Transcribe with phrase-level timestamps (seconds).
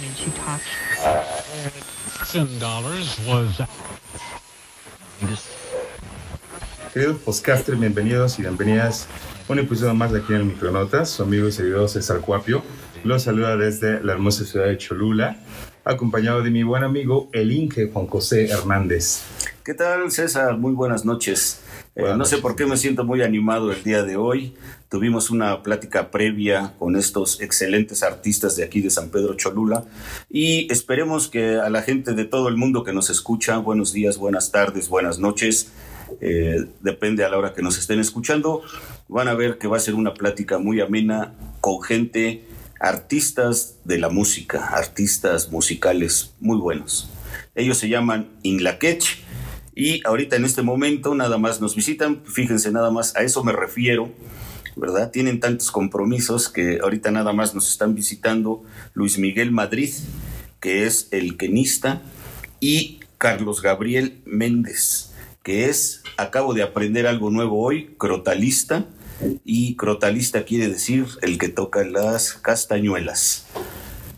[0.00, 0.64] and she talked.
[2.58, 3.60] dollars was
[6.94, 9.06] Queridos podcasters, bienvenidos y bienvenidas
[9.48, 11.10] a un episodio más de aquí en el Micronotas.
[11.10, 12.62] Su amigo y seguidor César Cuapio
[13.04, 15.36] los saluda desde la hermosa ciudad de Cholula,
[15.84, 19.22] acompañado de mi buen amigo el Inge Juan José Hernández.
[19.62, 20.56] ¿Qué tal, César?
[20.56, 21.61] Muy buenas noches.
[21.94, 24.54] Eh, no sé por qué me siento muy animado el día de hoy.
[24.88, 29.84] Tuvimos una plática previa con estos excelentes artistas de aquí de San Pedro Cholula
[30.30, 34.16] y esperemos que a la gente de todo el mundo que nos escucha, buenos días,
[34.16, 35.70] buenas tardes, buenas noches,
[36.22, 38.62] eh, depende a la hora que nos estén escuchando,
[39.08, 42.44] van a ver que va a ser una plática muy amena con gente,
[42.80, 47.10] artistas de la música, artistas musicales muy buenos.
[47.54, 49.22] Ellos se llaman Inlaquech
[49.74, 53.52] y ahorita en este momento nada más nos visitan, fíjense nada más, a eso me
[53.52, 54.10] refiero,
[54.76, 55.10] ¿verdad?
[55.10, 59.92] Tienen tantos compromisos que ahorita nada más nos están visitando Luis Miguel Madrid,
[60.60, 62.02] que es el quenista,
[62.60, 68.86] y Carlos Gabriel Méndez, que es, acabo de aprender algo nuevo hoy, crotalista,
[69.44, 73.46] y crotalista quiere decir el que toca las castañuelas.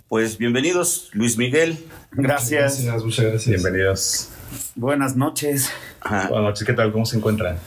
[0.09, 1.78] Pues bienvenidos, Luis Miguel.
[2.12, 2.81] Gracias.
[3.03, 3.47] muchas gracias.
[3.47, 4.31] Bienvenidos.
[4.74, 5.70] Buenas noches.
[6.00, 6.28] Ajá.
[6.28, 6.92] Buenas noches, ¿qué tal?
[6.92, 7.58] ¿Cómo se encuentran?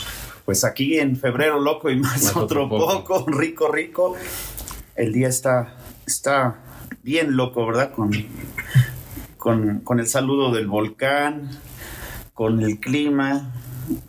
[0.45, 3.03] Pues aquí en febrero loco y más, Más otro otro poco.
[3.03, 3.31] poco.
[3.37, 4.15] rico, rico.
[4.95, 6.55] El día está, está
[7.03, 7.91] bien loco, ¿verdad?
[7.91, 8.11] Con,
[9.37, 11.51] con, con el saludo del volcán,
[12.33, 13.51] con el clima,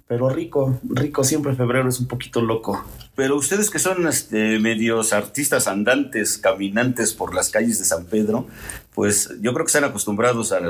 [0.07, 1.25] pero rico, rico.
[1.25, 2.85] Siempre febrero es un poquito loco.
[3.19, 8.47] Pero ustedes que son este, medios artistas andantes, caminantes por las calles de San Pedro,
[8.95, 10.61] pues yo creo que están acostumbrados a,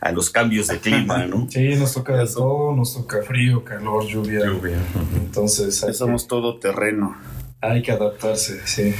[0.00, 1.48] a los cambios de clima, ¿no?
[1.50, 4.46] Sí, nos toca de todo, nos toca frío, calor, lluvia.
[4.46, 4.78] Lluvia.
[5.16, 7.16] Entonces Somos todo terreno.
[7.60, 8.94] hay que adaptarse, sí.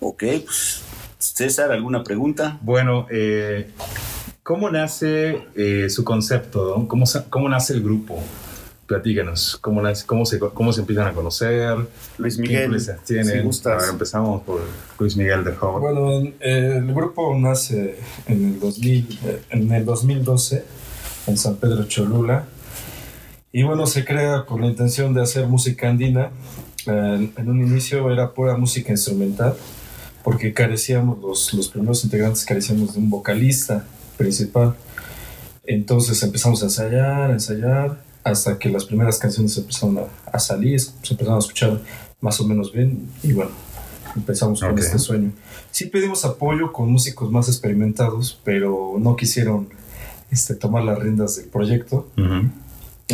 [0.00, 0.80] Ok, pues
[1.18, 2.58] César, ¿alguna pregunta?
[2.62, 3.72] Bueno, eh,
[4.42, 6.86] ¿cómo nace eh, su concepto?
[6.88, 8.22] ¿Cómo, ¿Cómo nace el grupo?
[8.94, 11.76] Platícanos, ¿cómo, nace- cómo, se, ¿cómo se empiezan a conocer?
[12.18, 13.24] Luis ¿Qué Miguel, tienen?
[13.24, 13.82] si A gustas.
[13.82, 14.60] ver, empezamos por
[14.98, 15.80] Luis Miguel de Joven.
[15.80, 20.64] Bueno, eh, el grupo nace en el, 2000, eh, en el 2012
[21.28, 22.46] en San Pedro Cholula.
[23.52, 26.30] Y bueno, se crea con la intención de hacer música andina.
[26.88, 29.54] Eh, en un inicio era pura música instrumental,
[30.24, 33.84] porque carecíamos, los, los primeros integrantes carecíamos de un vocalista
[34.16, 34.74] principal.
[35.64, 40.80] Entonces empezamos a ensayar, a ensayar, hasta que las primeras canciones empezaron a, a salir,
[40.80, 41.80] se empezaron a escuchar
[42.20, 43.08] más o menos bien.
[43.22, 43.50] Y bueno,
[44.16, 45.32] empezamos con este sueño.
[45.70, 49.68] Sí pedimos apoyo con músicos más experimentados, pero no quisieron
[50.30, 52.08] este, tomar las riendas del proyecto.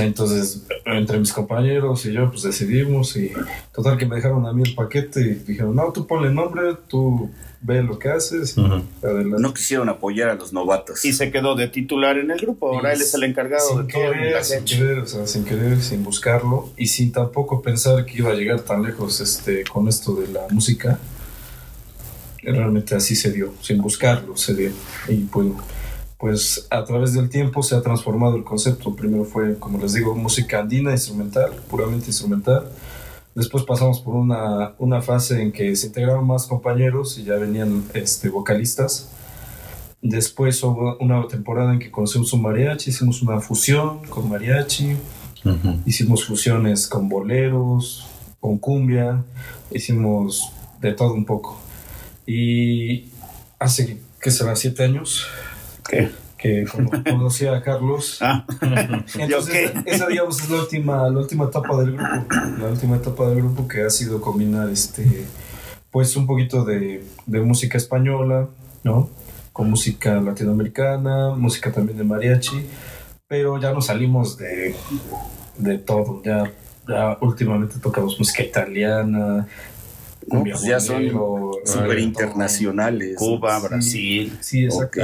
[0.04, 3.32] Entonces, entre mis compañeros y yo, pues decidimos y
[3.74, 7.30] total que me dejaron a mí el paquete y dijeron, no, tú ponle nombre, tú
[7.62, 8.82] ve lo que haces y Ujú.
[9.02, 9.36] adelante.
[9.40, 11.04] No quisieron apoyar a los novatos.
[11.04, 12.72] Y se quedó de titular en el grupo.
[12.74, 14.02] Ahora él es el encargado sin de todo.
[14.12, 18.18] querer, la sin querer, o sea, sin querer, sin buscarlo y sin tampoco pensar que
[18.18, 20.98] iba a llegar tan lejos este, con esto de la música.
[22.42, 24.70] Realmente así se dio, sin buscarlo se dio.
[25.08, 25.48] Y pues,
[26.18, 28.94] pues a través del tiempo se ha transformado el concepto.
[28.94, 32.68] Primero fue, como les digo, música andina, instrumental, puramente instrumental.
[33.34, 37.84] Después pasamos por una, una fase en que se integraron más compañeros y ya venían
[37.92, 39.10] este, vocalistas.
[40.00, 44.96] Después hubo una temporada en que conocimos un mariachi, hicimos una fusión con mariachi,
[45.84, 48.06] hicimos fusiones con boleros,
[48.40, 49.22] con cumbia,
[49.70, 50.50] hicimos
[50.80, 51.58] de todo un poco.
[52.26, 53.10] Y
[53.58, 54.56] hace, ¿qué será?
[54.56, 55.26] ¿Siete años?
[55.88, 56.10] ¿Qué?
[56.38, 58.18] Que cono- conocí a Carlos.
[58.20, 58.44] Ah,
[59.18, 62.26] Entonces, esa, digamos, es la última, la última etapa del grupo.
[62.60, 65.24] La última etapa del grupo que ha sido combinar, este,
[65.90, 68.48] pues, un poquito de, de música española,
[68.84, 69.08] ¿no?
[69.52, 72.66] Con música latinoamericana, música también de mariachi,
[73.26, 74.74] pero ya nos salimos de,
[75.56, 76.20] de todo.
[76.22, 76.52] Ya,
[76.86, 79.48] ya últimamente tocamos música italiana.
[80.28, 81.08] No, pues ya son
[81.64, 83.16] Súper internacionales.
[83.16, 83.58] Cuba.
[83.60, 85.00] Brasil, Sí, exacto.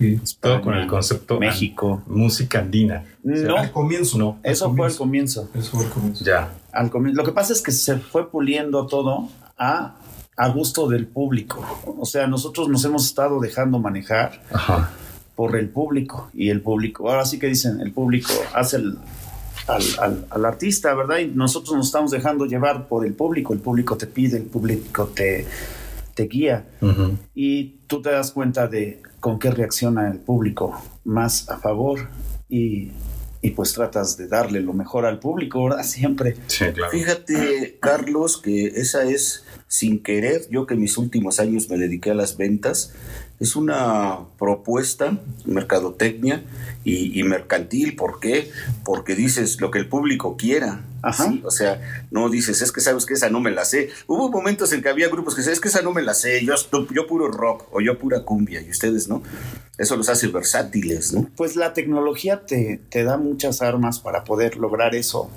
[0.00, 0.18] Sí.
[0.40, 2.02] Todo con el concepto México.
[2.06, 3.04] an- música andina.
[3.22, 4.16] No, Al comienzo.
[4.18, 5.42] No, al eso fue al comienzo.
[5.42, 5.48] comienzo.
[5.58, 6.24] Eso fue al comienzo.
[6.24, 6.50] Ya.
[6.72, 7.20] Al comienzo.
[7.20, 9.96] Lo que pasa es que se fue puliendo todo a,
[10.36, 11.62] a gusto del público.
[11.98, 14.90] O sea, nosotros nos hemos estado dejando manejar Ajá.
[15.36, 16.30] por el público.
[16.32, 18.96] Y el público, ahora sí que dicen, el público hace el,
[19.66, 21.18] al, al- al artista, ¿verdad?
[21.18, 23.52] Y nosotros nos estamos dejando llevar por el público.
[23.52, 25.46] El público te pide, el público te,
[26.20, 26.66] te guía.
[27.34, 32.08] Y tú te das cuenta de con qué reacciona el público más a favor
[32.48, 32.90] y,
[33.40, 35.82] y pues tratas de darle lo mejor al público, ¿verdad?
[35.84, 36.36] Siempre.
[36.46, 36.92] Sí, claro.
[36.92, 42.10] Fíjate, Carlos, que esa es sin querer, yo que en mis últimos años me dediqué
[42.10, 42.92] a las ventas,
[43.38, 46.42] es una propuesta, mercadotecnia
[46.82, 47.94] y, mercantil.
[47.94, 48.50] ¿Por qué?
[48.84, 50.84] Porque dices lo que el público quiera.
[51.44, 51.80] O sea,
[52.10, 53.90] no dices, es que sabes que esa no me la sé.
[54.08, 56.44] Hubo momentos en que había grupos que decían, es que esa no me la sé,
[56.44, 56.54] yo,
[56.92, 59.22] yo puro rock o yo pura cumbia, y ustedes no.
[59.78, 61.30] Eso los hace versátiles, ¿no?
[61.36, 65.30] Pues la tecnología te, te da muchas armas para poder lograr eso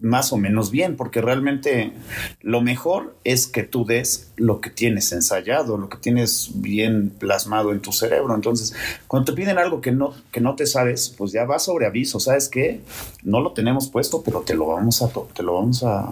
[0.00, 1.92] más o menos bien, porque realmente
[2.40, 7.72] lo mejor es que tú des lo que tienes ensayado, lo que tienes bien plasmado
[7.72, 8.34] en tu cerebro.
[8.34, 8.74] Entonces,
[9.06, 12.18] cuando te piden algo que no, que no te sabes, pues ya va sobre aviso,
[12.18, 12.80] ¿sabes qué?
[13.22, 16.10] No lo tenemos puesto, pero te lo vamos a, te lo vamos a,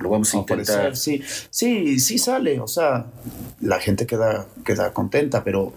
[0.00, 0.96] lo vamos a, intentar.
[0.96, 3.06] Sí, sí, sí sale, o sea,
[3.60, 5.72] la gente queda, queda contenta, pero,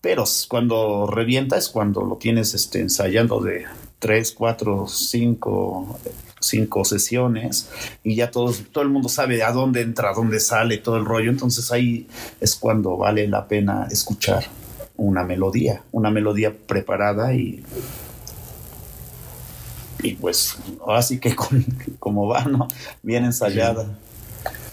[0.00, 3.64] pero cuando revienta es cuando lo tienes este, ensayando de
[4.04, 5.98] tres, cuatro, cinco,
[6.38, 7.70] cinco sesiones
[8.02, 11.06] y ya todos, todo el mundo sabe a dónde entra, a dónde sale todo el
[11.06, 11.30] rollo.
[11.30, 12.06] Entonces ahí
[12.38, 14.44] es cuando vale la pena escuchar
[14.98, 17.64] una melodía, una melodía preparada y,
[20.02, 21.34] y pues así que
[21.98, 22.68] como va, ¿no?
[23.02, 23.86] Bien ensayada.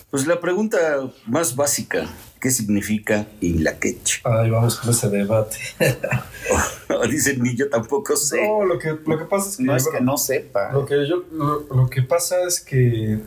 [0.10, 0.78] Pues la pregunta
[1.26, 2.06] más básica,
[2.42, 4.22] ¿qué significa Inlaquech?
[4.26, 5.58] Ahí vamos con ese debate.
[7.10, 8.46] Dicen, ni yo tampoco sé.
[8.46, 9.64] No, lo que, lo que pasa es que...
[9.64, 10.72] No es que no sepa.
[10.74, 13.20] Lo que, yo, lo, que pasa es que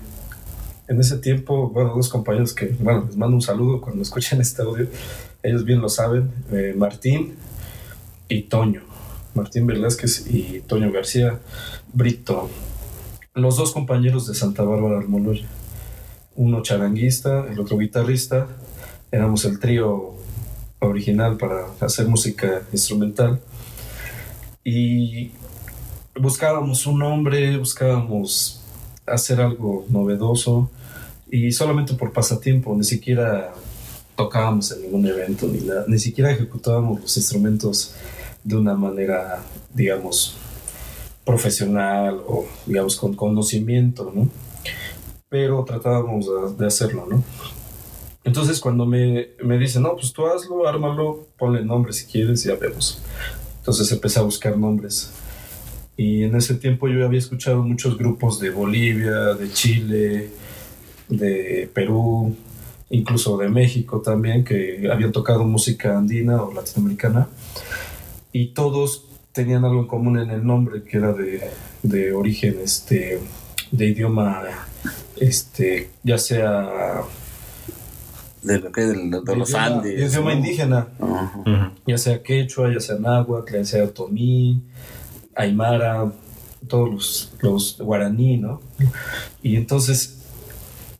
[0.88, 4.62] en ese tiempo, bueno, dos compañeros que, bueno, les mando un saludo cuando escuchen este
[4.62, 4.88] audio,
[5.42, 7.36] ellos bien lo saben, eh, Martín
[8.28, 8.82] y Toño,
[9.34, 11.38] Martín Velázquez y Toño García
[11.92, 12.50] Brito,
[13.34, 15.46] los dos compañeros de Santa Bárbara Almoloya
[16.36, 18.48] uno charanguista, el otro guitarrista,
[19.14, 20.12] éramos el trío
[20.80, 23.40] original para hacer música instrumental
[24.64, 25.30] y
[26.20, 28.60] buscábamos un nombre, buscábamos
[29.06, 30.68] hacer algo novedoso
[31.30, 33.54] y solamente por pasatiempo, ni siquiera
[34.16, 37.94] tocábamos en ningún evento ni nada, ni siquiera ejecutábamos los instrumentos
[38.42, 40.36] de una manera, digamos,
[41.24, 44.28] profesional o digamos con conocimiento, ¿no?
[45.28, 47.24] pero tratábamos de, hacerlo, ¿no?
[48.24, 52.48] Entonces cuando me, me dicen, no, pues tú hazlo, ármalo, ponle nombre si quieres y
[52.48, 53.02] ya vemos.
[53.58, 55.12] Entonces empecé a buscar nombres.
[55.96, 60.30] Y en ese tiempo yo había escuchado muchos grupos de Bolivia, de Chile,
[61.08, 62.34] de Perú,
[62.90, 67.28] incluso de México también, que habían tocado música andina o latinoamericana.
[68.32, 71.50] Y todos tenían algo en común en el nombre, que era de,
[71.82, 73.20] de origen este,
[73.70, 74.42] de idioma
[75.16, 77.02] este, ya sea
[78.44, 80.12] de, lo que, de, los Andes.
[80.12, 80.88] idioma indígena,
[81.86, 84.62] ya sea quechua, ya sea náhuatl, ya sea otomí,
[85.34, 86.12] aymara,
[86.68, 88.60] todos los, los guaraní, ¿no?
[89.42, 90.18] Y entonces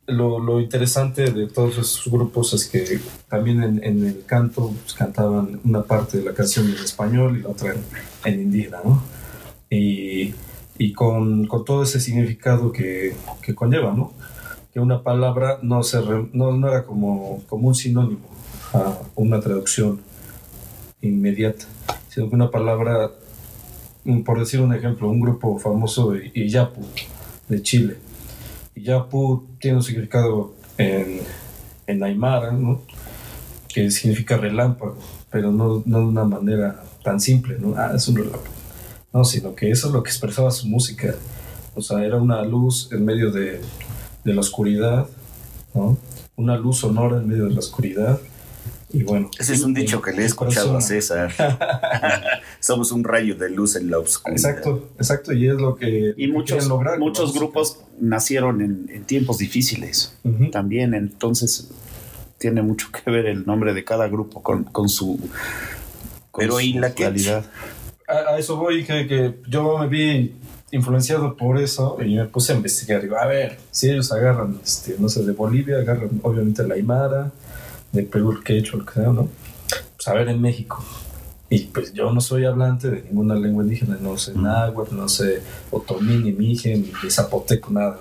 [0.07, 4.93] lo, lo, interesante de todos esos grupos es que también en, en el canto pues,
[4.93, 7.83] cantaban una parte de la canción en español y la otra en,
[8.25, 9.03] en indígena, ¿no?
[9.69, 10.33] Y
[10.77, 14.13] y con, con todo ese significado que, que, conlleva, ¿no?
[14.75, 15.99] Que una palabra no, se
[16.33, 18.27] no, no, era como, como un sinónimo
[18.73, 20.01] a una traducción
[21.01, 21.65] inmediata,
[22.09, 23.09] sino que una palabra,
[24.25, 26.81] por decir un ejemplo, un grupo famoso, Iyapu,
[27.47, 27.95] de Chile.
[28.75, 31.21] Iyapu tiene un significado en,
[31.87, 32.53] en Aymara,
[33.69, 34.97] que significa relámpago,
[35.31, 37.73] pero no, no de una manera tan simple, ¿no?
[37.77, 38.55] Ah, es un relámpago
[39.15, 41.15] no, sino que eso es lo que expresaba su música.
[41.73, 43.61] O sea, era una luz en medio de,
[44.25, 45.07] de la oscuridad,
[45.73, 45.97] ¿no?
[46.35, 48.19] Una luz sonora en medio de la oscuridad.
[48.91, 49.29] Y bueno.
[49.39, 51.31] Ese es un dicho que le he escuchado a César.
[52.59, 54.49] Somos un rayo de luz en la oscuridad.
[54.51, 56.13] Exacto, exacto, y es lo que.
[56.17, 60.17] Y muchos, lograr muchos grupos nacieron en, tiempos difíciles
[60.51, 61.69] también, entonces
[62.37, 65.19] tiene mucho que ver el nombre de cada grupo con, con su.
[66.35, 67.45] Pero y la calidad
[68.07, 70.35] a, eso voy, que, que yo me vi
[70.71, 73.01] influenciado por eso y me puse a investigar.
[73.01, 77.31] Digo, a ver, si ellos agarran, este, no sé, de Bolivia, agarran obviamente la Aymara,
[77.91, 79.29] de Perú el quechua, lo que sea, ¿no?
[79.95, 80.83] Pues a ver en México.
[81.49, 85.41] Y pues yo no soy hablante de ninguna lengua indígena, no sé náhuatl, no sé
[85.69, 87.99] otomí, ni mijen, ni zapoteco, nada.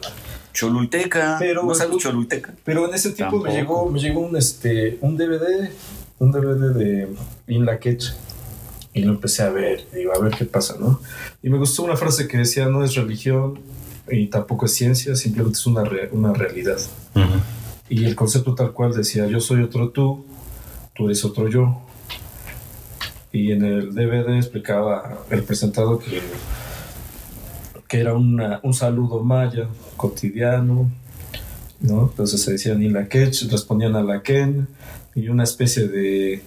[0.52, 2.54] Cholulteca, pero, no sabes cholulteca.
[2.64, 5.70] Pero en ese tiempo me llegó, me llegó un, este, un DVD,
[6.18, 7.08] un DVD de
[7.48, 8.14] Inla Quechua
[8.94, 11.00] y lo empecé a ver, digo, a ver qué pasa, ¿no?
[11.42, 13.58] Y me gustó una frase que decía, no es religión
[14.08, 15.82] y tampoco es ciencia, simplemente es una,
[16.12, 16.78] una realidad.
[17.88, 20.24] Y el concepto tal cual decía, yo soy otro tú,
[20.94, 21.82] tú eres otro yo.
[23.32, 26.22] Y en el DVD explicaba el presentado que,
[27.88, 30.88] que era un saludo maya cotidiano
[31.84, 32.08] ¿no?
[32.10, 34.66] Entonces se decían Ilakech, respondían a Laken
[35.14, 36.42] y una especie de,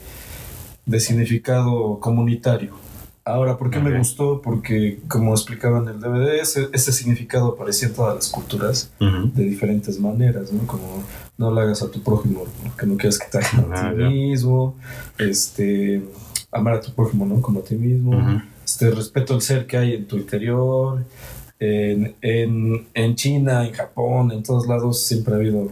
[0.87, 2.73] de significado comunitario.
[3.25, 4.41] Ahora, ¿por qué me gustó?
[4.41, 9.43] Porque, como explicaba en el DVD, ese, ese significado aparecía en todas las culturas de
[9.43, 10.65] diferentes maneras, ¿no?
[10.65, 11.03] Como
[11.37, 12.45] no le hagas a tu prójimo
[12.79, 14.75] que no quieras que te hagan a Ah, ti mismo,
[15.19, 16.01] este,
[16.53, 17.41] amar a tu prójimo, ¿no?
[17.41, 21.03] Como a ti mismo, este, respeto al ser que hay en tu interior,
[21.59, 25.69] en, en, en China, en Japón, en todos lados siempre ha habido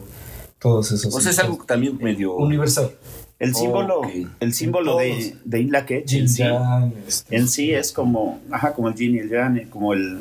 [0.60, 1.16] todos esos.
[1.16, 2.36] O sea, es algo también medio...
[2.36, 2.92] universal.
[3.38, 4.02] El símbolo,
[4.40, 8.74] el símbolo de, de Inlaquech Yin en sí, yang, este, en sí es como, ajá,
[8.74, 10.20] como el yin y el yang, como el,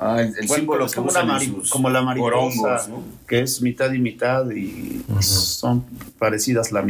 [0.00, 2.02] Ah, el, el bueno, símbolo es que como, una usan en mari- sus como la
[2.02, 2.86] mariposa,
[3.26, 5.84] que es mitad y mitad y son
[6.20, 6.86] parecidas la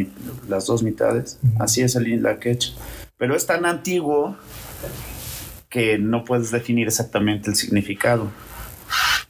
[0.47, 1.39] las dos mitades.
[1.59, 2.75] Así es el Inlaquech.
[3.17, 4.37] Pero es tan antiguo
[5.71, 8.31] que no puedes definir exactamente el significado.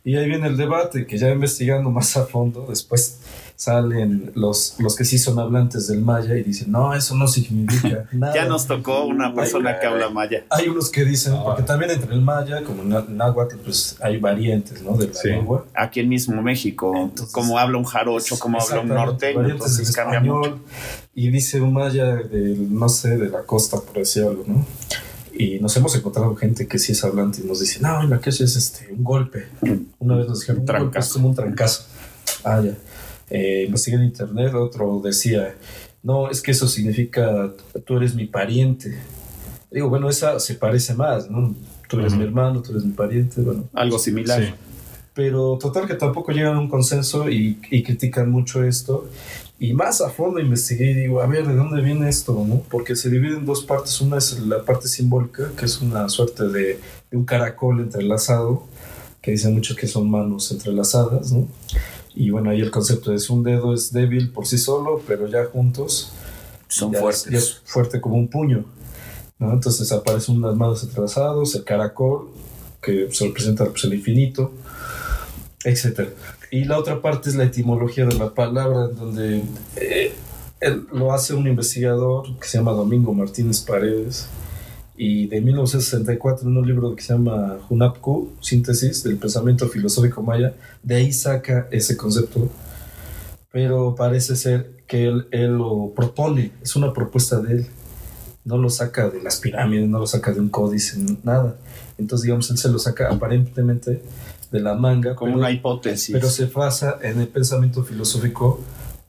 [0.04, 3.20] Y ahí viene el debate, que ya investigando más a fondo, después
[3.58, 8.04] salen los, los que sí son hablantes del maya y dicen, no, eso no significa
[8.12, 8.32] nada.
[8.32, 10.44] Ya nos tocó una persona que habla maya.
[10.48, 11.42] Hay unos que dicen, Ah.
[11.44, 14.96] porque también entre el maya, como el ná- náhuatl, pues hay variantes, ¿no?
[14.96, 15.28] De la Sí.
[15.30, 15.66] lengua.
[15.74, 19.96] Aquí en mismo México, Entonces- como habla un jarocho, como habla un norteño, variantes entonces
[19.96, 20.60] cambia español, mucho.
[21.16, 24.64] Y dice un maya del, no sé, de la costa, por decir algo, ¿no?
[25.34, 28.30] Y nos hemos encontrado gente que sí es hablante y nos dice, no, la que
[28.30, 29.46] es este, un golpe.
[29.98, 31.82] Una vez nos dijeron, un, golpe es como un trancazo.
[32.44, 32.72] Ah, ya.
[33.30, 35.54] Eh, investigué en internet, otro decía,
[36.02, 37.52] no, es que eso significa,
[37.84, 38.98] tú eres mi pariente.
[39.70, 41.54] Digo, bueno, esa se parece más, ¿no?
[41.88, 43.68] Tú eres mi hermano, tú eres mi pariente, bueno.
[43.74, 44.42] Algo similar.
[44.42, 44.50] Sí.
[45.14, 49.08] Pero total que tampoco llegan a un consenso y, y critican mucho esto.
[49.58, 52.44] Y más a fondo investigué y digo, a ver, ¿de dónde viene esto?
[52.46, 52.62] ¿no?
[52.70, 54.00] Porque se divide en dos partes.
[54.00, 56.78] Una es la parte simbólica, que es una suerte de,
[57.10, 58.64] de un caracol entrelazado,
[59.20, 61.48] que dicen muchos que son manos entrelazadas, ¿no?
[62.20, 65.44] Y bueno, ahí el concepto es un dedo es débil por sí solo, pero ya
[65.44, 66.10] juntos
[66.66, 67.30] Son ya es- fuertes.
[67.32, 68.64] ya es fuerte como un puño.
[69.38, 69.52] ¿no?
[69.52, 72.28] Entonces aparecen unas manos entrelazados, el caracol,
[72.82, 74.50] que se representa pues, el infinito,
[75.64, 76.08] etc.
[76.50, 79.42] Y la otra parte es la etimología de la palabra, en donde
[79.76, 80.12] eh,
[80.60, 84.26] él- lo hace un investigador que se llama Domingo Martínez Paredes.
[85.00, 90.54] Y de 1964, en un libro que se llama Hunapku, Síntesis del Pensamiento Filosófico Maya,
[90.82, 92.50] de ahí saca ese concepto
[93.50, 97.66] pero parece ser que él, él lo propone, es una propuesta de él.
[98.44, 101.56] No lo saca de las pirámides, no lo saca de un códice, nada.
[101.98, 104.02] Entonces, digamos, él se lo saca aparentemente
[104.50, 106.12] de la manga, Como pero, una hipótesis.
[106.12, 108.60] pero se basa en el pensamiento filosófico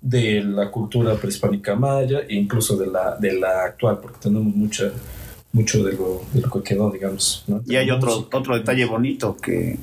[0.02, 4.92] de la cultura prehispánica maya e incluso de la, de la actual, porque tenemos mucha,
[5.52, 7.44] mucho de lo, de lo que quedó, digamos.
[7.48, 7.62] ¿no?
[7.66, 8.38] Y hay otro, música.
[8.38, 9.78] otro detalle bonito, que,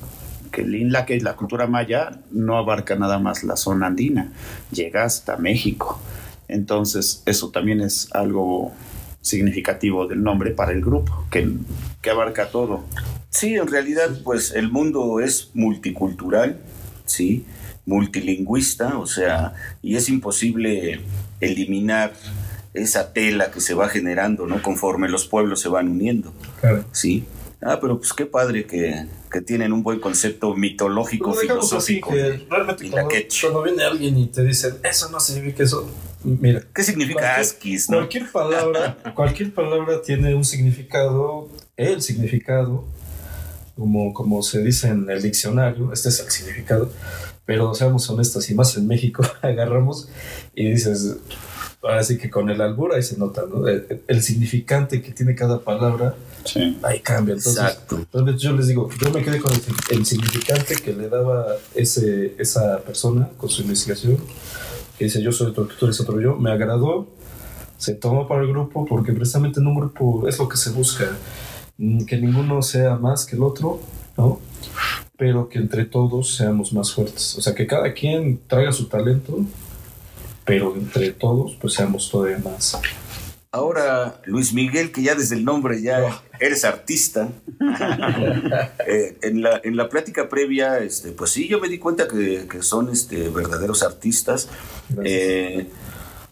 [0.51, 4.31] que el INLA, que es la cultura maya, no abarca nada más la zona andina,
[4.71, 5.99] llega hasta México.
[6.47, 8.71] Entonces, eso también es algo
[9.21, 11.49] significativo del nombre para el grupo, que,
[12.01, 12.85] que abarca todo.
[13.29, 16.57] Sí, en realidad, pues el mundo es multicultural,
[17.05, 17.45] sí,
[17.85, 21.01] multilingüista, o sea, y es imposible
[21.41, 22.13] eliminar
[22.83, 24.61] esa tela que se va generando, ¿no?
[24.61, 26.83] Conforme los pueblos se van uniendo, Claro.
[26.91, 27.25] sí.
[27.59, 32.11] Ah, pero pues qué padre que, que tienen un buen concepto mitológico, dejamos así, filosófico.
[32.11, 33.09] que realmente y cuando,
[33.41, 35.89] cuando viene alguien y te dice, eso no significa eso,
[36.23, 37.97] mira, ¿Qué significa asquis, no?
[37.97, 42.85] cualquier palabra, cualquier palabra tiene un significado, el significado,
[43.75, 46.91] como, como se dice en el diccionario, este es el significado,
[47.45, 50.09] pero seamos honestos, y más en México, agarramos
[50.53, 51.17] y dices,
[51.83, 53.67] así que con el albur ahí se nota, ¿no?
[53.67, 56.77] El, el significante que tiene cada palabra, Sí.
[56.83, 57.33] ahí cambia.
[57.35, 57.97] Entonces, Exacto.
[57.97, 59.61] entonces yo les digo, yo me quedé con el,
[59.97, 64.17] el significante que le daba ese, esa persona con su investigación,
[64.97, 67.07] que dice yo soy otro, tú eres otro yo, me agradó,
[67.77, 71.05] se tomó para el grupo porque precisamente en un grupo es lo que se busca,
[71.77, 73.79] mm, que ninguno sea más que el otro,
[74.17, 74.39] ¿no?
[75.17, 79.39] Pero que entre todos seamos más fuertes, o sea, que cada quien traiga su talento,
[80.47, 82.79] pero entre todos pues seamos todavía más.
[83.51, 87.29] Ahora, Luis Miguel, que ya desde el nombre ya eres artista,
[88.87, 92.47] eh, en, la, en la plática previa, este, pues sí, yo me di cuenta que,
[92.47, 94.49] que son este, verdaderos artistas.
[95.03, 95.67] Eh,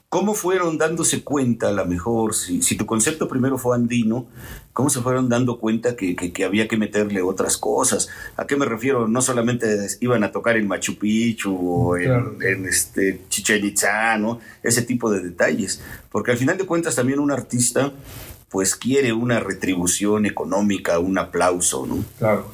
[0.10, 4.28] ¿Cómo fueron dándose cuenta, a lo mejor, si, si tu concepto primero fue andino,
[4.72, 8.08] cómo se fueron dando cuenta que, que- que había que meterle otras cosas?
[8.38, 9.08] ¿A qué me refiero?
[9.10, 9.68] No solamente
[10.00, 12.38] iban a tocar en Machu Picchu o en, Claro.
[12.42, 14.40] en, este, Chichen Itza, ¿no?
[14.64, 15.82] Ese tipo de detalles.
[16.12, 17.92] Porque al final de cuentas también un artista
[18.50, 21.98] pues quiere una retribución económica, un aplauso, ¿no?
[22.20, 22.46] Claro.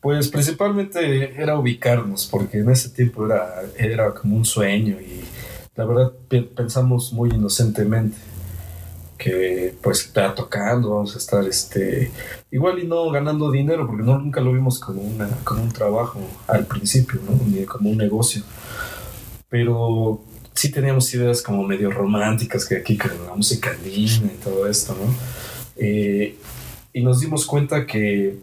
[0.00, 5.20] Pues principalmente era ubicarnos, porque en ese tiempo era, era como un sueño y
[5.76, 6.12] la verdad
[6.54, 8.16] pensamos muy inocentemente
[9.20, 12.10] que pues está tocando, vamos a estar este
[12.50, 16.20] igual y no ganando dinero, porque no, nunca lo vimos como, una, como un trabajo
[16.46, 17.38] al principio, ¿no?
[17.46, 18.42] ni como un negocio.
[19.50, 20.22] Pero
[20.54, 22.96] sí teníamos ideas como medio románticas que aquí
[23.26, 25.14] la música andina y todo esto, ¿no?
[25.76, 26.36] Eh,
[26.92, 28.38] y nos dimos cuenta que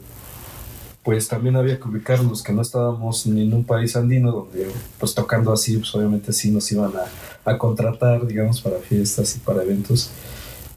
[1.07, 4.67] pues también había que ubicarnos, que no estábamos ni en un país andino donde
[4.99, 9.39] pues tocando así, pues obviamente sí nos iban a, a contratar, digamos, para fiestas y
[9.39, 10.09] para eventos.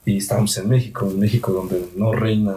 [0.04, 2.56] Y estábamos en México, en México donde no reina,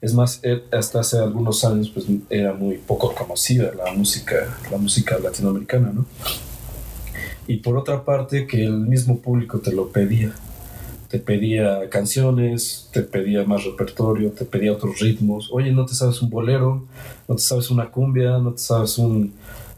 [0.00, 4.78] es más, eh, hasta hace algunos años pues era muy poco conocida la música, la
[4.78, 6.06] música latinoamericana, ¿no?
[7.46, 10.34] Y por otra parte que el mismo público te lo pedía
[11.14, 15.48] te pedía canciones, te pedía más repertorio, te pedía otros ritmos.
[15.52, 16.88] Oye, no te sabes un bolero,
[17.28, 19.32] no te sabes una cumbia, no te sabes un,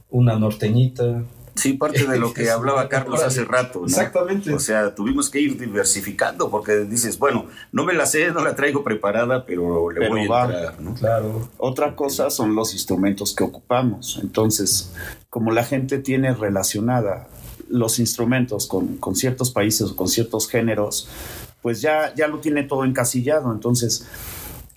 [0.08, 1.24] una norteñita.
[1.54, 3.80] Sí, parte de lo que hablaba Carlos hace rato.
[3.80, 3.84] ¿no?
[3.84, 4.54] Exactamente.
[4.54, 8.56] O sea, tuvimos que ir diversificando porque dices, bueno, no me la sé, no la
[8.56, 10.80] traigo preparada, pero le voy a entrar.
[10.80, 10.94] ¿no?
[10.94, 11.50] Claro.
[11.58, 14.18] Otra cosa son los instrumentos que ocupamos.
[14.22, 14.94] Entonces,
[15.28, 17.28] como la gente tiene relacionada
[17.68, 21.08] los instrumentos con, con ciertos países o con ciertos géneros,
[21.62, 23.52] pues ya, ya lo tiene todo encasillado.
[23.52, 24.06] Entonces,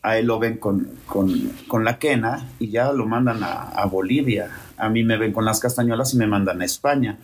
[0.01, 4.49] a él lo ven con, con, con la quena y ya lo mandan a, Bolivia.
[4.77, 7.19] A mí me ven con las castañuelas y me mandan a España.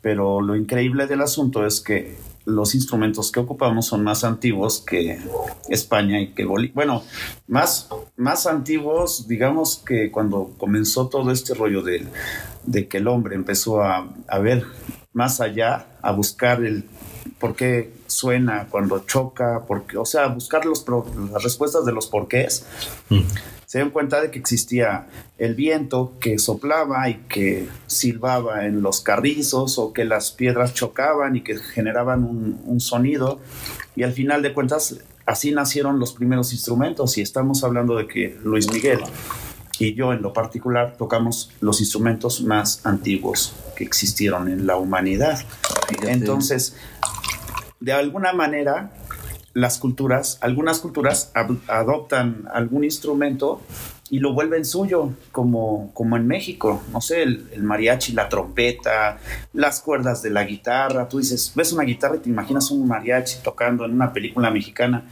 [0.00, 5.18] Pero lo increíble del asunto es que los instrumentos que ocupamos son más antiguos que
[5.68, 6.72] España y que Bolivia.
[6.74, 7.02] Bueno,
[7.46, 12.06] más, más antiguos, digamos que cuando comenzó todo este rollo de,
[12.70, 14.64] de que el hombre empezó a, a ver
[15.12, 16.84] más allá, a buscar el
[17.38, 20.84] por qué suena cuando choca, porque, o sea, buscar los,
[21.32, 22.66] las respuestas de los porqués.
[23.08, 23.20] Mm.
[23.66, 25.06] Se dan cuenta de que existía
[25.36, 31.36] el viento que soplaba y que silbaba en los carrizos o que las piedras chocaban
[31.36, 33.40] y que generaban un, un sonido.
[33.94, 38.38] Y al final de cuentas, así nacieron los primeros instrumentos y estamos hablando de que
[38.42, 39.00] Luis Miguel
[39.78, 45.40] y yo en lo particular tocamos los instrumentos más antiguos que existieron en la humanidad.
[45.88, 46.12] Fíjate.
[46.12, 46.76] Entonces,
[47.80, 48.90] de alguna manera,
[49.54, 51.32] las culturas, algunas culturas
[51.68, 53.60] adoptan algún instrumento
[54.10, 59.18] y lo vuelven suyo, como, como en México, no sé, el, el, mariachi, la trompeta,
[59.52, 61.08] las cuerdas de la guitarra.
[61.08, 65.04] Tú dices, ves una guitarra y te imaginas un mariachi tocando en una película mexicana.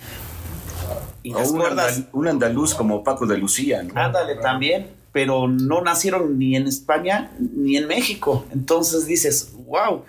[1.27, 3.83] Y o un, cuerdas, andal, un, andaluz como Paco de Lucía.
[3.83, 4.01] ¿no?
[4.01, 8.45] Ándale, también, pero no nacieron ni en España ni en México.
[8.53, 10.05] Entonces dices, wow,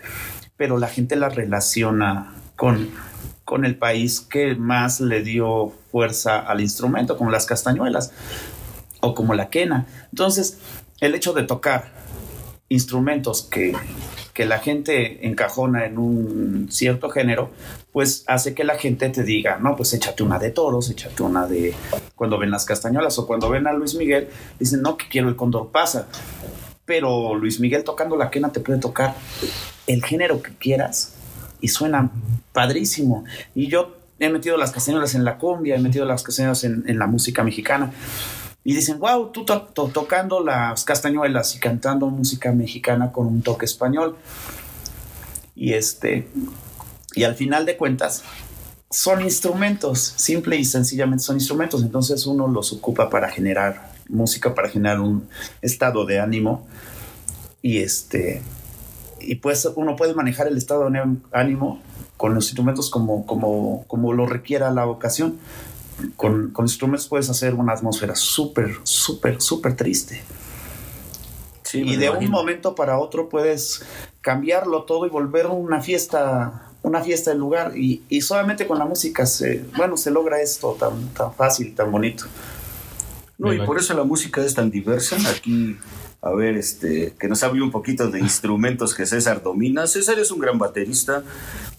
[0.58, 2.92] pero la gente la relaciona con,
[3.46, 8.12] con el país que más le dio fuerza al instrumento, como las castañuelas
[9.02, 9.88] o como la quena.
[10.12, 10.60] Entonces,
[11.00, 11.92] el hecho de tocar
[12.70, 13.74] instrumentos que,
[14.38, 17.50] que, la gente encajona en un cierto género,
[17.92, 21.48] pues hace que la gente te diga, no, pues échate una de toros, échate una
[21.48, 21.74] de
[22.16, 25.36] cuando ven las castañuelas o cuando ven a Luis Miguel, dicen, no, que quiero el
[25.36, 26.08] condor pasa.
[26.86, 29.16] Pero Luis Miguel tocando la quena te puede tocar
[29.88, 31.16] el género que quieras
[31.60, 32.12] y suena
[32.54, 33.26] padrísimo.
[33.56, 37.00] Y yo he metido las castañuelas en la cumbia, he metido las castañuelas en, en
[37.00, 37.92] la música mexicana.
[38.68, 43.42] Y dicen, wow, tú to to tocando las castañuelas y cantando música mexicana con un
[43.42, 44.18] toque español.
[45.56, 46.28] Y este,
[47.16, 48.24] y al final de cuentas,
[48.90, 51.82] son instrumentos, simple y sencillamente son instrumentos.
[51.82, 55.30] Entonces uno los ocupa para generar música, para generar un
[55.62, 56.68] estado de ánimo.
[57.62, 58.42] Y este,
[59.22, 61.80] y pues uno puede manejar el estado de ánimo
[62.18, 65.38] con los instrumentos como, como, como lo requiera la ocasión.
[66.16, 70.22] Con, con instrumentos puedes hacer una atmósfera súper, súper, súper triste.
[71.64, 72.28] Sí, y de imagino.
[72.28, 73.84] un momento para otro puedes
[74.22, 77.78] cambiarlo todo y volver una fiesta, una fiesta del lugar.
[77.78, 81.92] Y, y solamente con la música se, bueno, se logra esto tan, tan fácil, tan
[81.92, 82.26] bonito.
[83.38, 85.18] No, y por eso la música es tan diversa.
[85.30, 85.78] Aquí
[86.22, 89.86] a ver, este, que nos hable un poquito de instrumentos que César domina.
[89.88, 91.24] César es un gran baterista,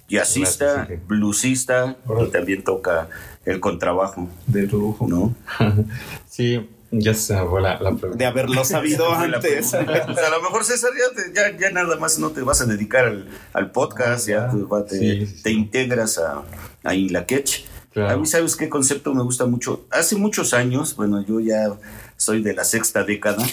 [0.08, 3.08] jazzista, bluesista y también toca
[3.48, 4.28] el contrabajo.
[4.46, 5.06] De lujo.
[5.08, 5.34] ¿No?
[6.28, 9.74] sí, ya se fue la, la De haberlo sabido antes.
[9.74, 13.06] a lo mejor, César, ya, te, ya, ya, nada más no te vas a dedicar
[13.06, 15.42] al, al podcast, ah, ya, ya te, sí.
[15.42, 16.42] te, integras a,
[16.84, 17.66] a Inlaquech.
[17.92, 18.14] Claro.
[18.14, 19.86] A mí, ¿sabes qué concepto me gusta mucho?
[19.90, 21.74] Hace muchos años, bueno, yo ya
[22.16, 23.44] soy de la sexta década,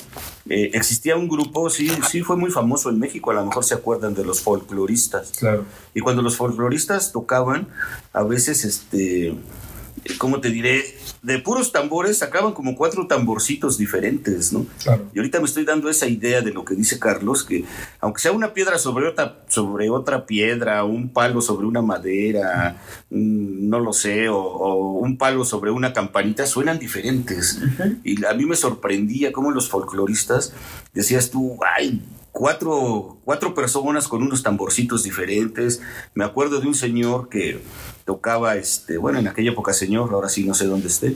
[0.50, 3.76] eh, existía un grupo, sí, sí fue muy famoso en México, a lo mejor se
[3.76, 5.32] acuerdan de los folcloristas.
[5.40, 5.66] Claro.
[5.94, 7.68] Y cuando los folcloristas tocaban,
[8.12, 9.36] a veces, este,
[10.18, 10.84] ¿cómo te diré?
[11.26, 14.68] de puros tambores sacaban como cuatro tamborcitos diferentes, ¿no?
[14.84, 15.10] Claro.
[15.12, 17.66] Y ahorita me estoy dando esa idea de lo que dice Carlos, que
[18.00, 23.80] aunque sea una piedra sobre otra, sobre otra piedra, un palo sobre una madera, no
[23.80, 27.60] lo sé, o, o un palo sobre una campanita, suenan diferentes.
[28.04, 30.54] Y a mí me sorprendía cómo los folcloristas
[30.94, 35.82] decías tú, ay, cuatro, cuatro personas con unos tamborcitos diferentes.
[36.14, 37.62] Me acuerdo de un señor que
[38.06, 41.16] tocaba, este, bueno, en aquella época señor, ahora sí no sé dónde esté.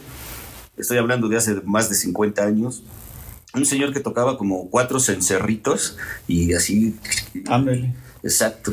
[0.78, 2.84] Estoy hablando de hace más de 50 años.
[3.54, 5.98] Un señor que tocaba como cuatro cencerritos
[6.28, 6.98] y así.
[7.48, 7.94] Ándale.
[8.24, 8.72] Exacto.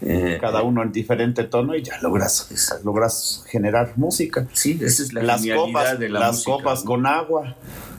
[0.00, 2.84] Eh, Cada uno en diferente tono y ya logras, Exacto.
[2.84, 4.48] logras generar música.
[4.52, 6.90] Sí, esa es la las copas, de la las música, copas ¿no?
[6.90, 7.56] con agua.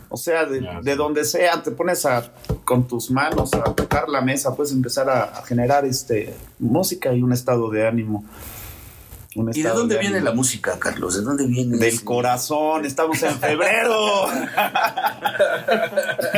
[0.09, 0.97] O sea, de, Ya, de sí.
[0.97, 2.33] donde sea, te pones a,
[2.65, 7.21] con tus manos a tocar la mesa, puedes empezar a, a generar este, música y
[7.23, 8.25] un estado de ánimo.
[9.35, 11.15] Un ¿Y de dónde viene la música, Carlos?
[11.15, 11.77] ¿De dónde viene?
[11.77, 14.27] Del ese- corazón, estamos en febrero.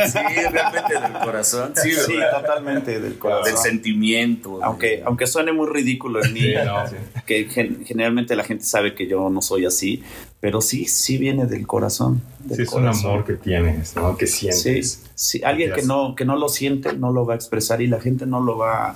[0.06, 0.18] Sí,
[0.50, 1.72] realmente del corazón.
[1.76, 1.92] Sí,
[2.30, 3.44] totalmente del corazón.
[3.44, 4.62] Del sentimiento.
[4.62, 6.84] Aunque, aunque suene muy ridículo en mí, Sí, no.
[7.26, 10.02] que gen- generalmente la gente sabe que yo no soy así,
[10.46, 12.22] pero sí, sí viene del corazón.
[12.44, 14.16] del Sí, es un amor que tienes, ¿no?
[14.16, 15.02] Que sientes.
[15.16, 17.98] sí, alguien que no, que no lo siente no lo va a expresar y la
[18.00, 18.94] gente no lo va,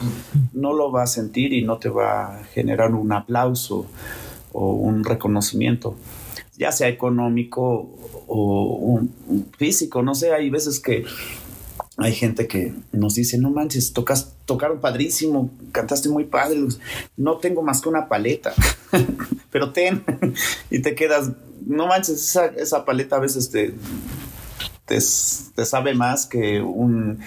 [0.53, 3.85] no lo va a sentir y no te va a generar un aplauso
[4.53, 5.97] o un reconocimiento,
[6.57, 7.97] ya sea económico
[8.29, 11.05] o un- un físico, no sé, hay veces que
[12.05, 16.61] hay gente que nos dice, no manches, tocas, tocaron padrísimo, cantaste muy padre,
[17.17, 18.55] no tengo más que una paleta,
[19.51, 20.05] pero ten,
[20.71, 21.31] y te quedas,
[21.67, 23.75] no manches, esa, esa paleta a veces te,
[24.87, 24.99] te,
[25.55, 27.21] te sabe más que un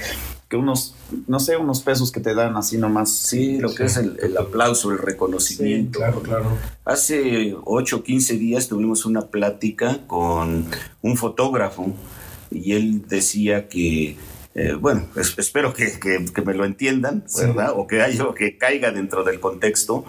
[0.54, 0.94] que unos,
[1.26, 3.12] no sé, unos pesos que te dan así nomás.
[3.12, 5.98] Sí, lo que es el, el aplauso, el reconocimiento.
[5.98, 6.46] Claro, claro.
[6.86, 10.68] Hace 8 o 15 días tuvimos una plática con
[11.02, 11.92] un fotógrafo
[12.52, 14.16] y él decía que,
[14.56, 17.42] eh, bueno, es- espero que, que- que me lo entiendan, Sí.
[17.48, 17.74] ¿verdad?
[17.76, 20.06] O que, haya, o que caiga dentro del contexto.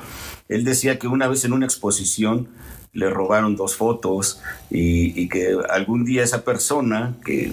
[0.49, 2.49] Él decía que una vez en una exposición
[2.93, 7.53] le robaron dos fotos y, y que algún día esa persona que,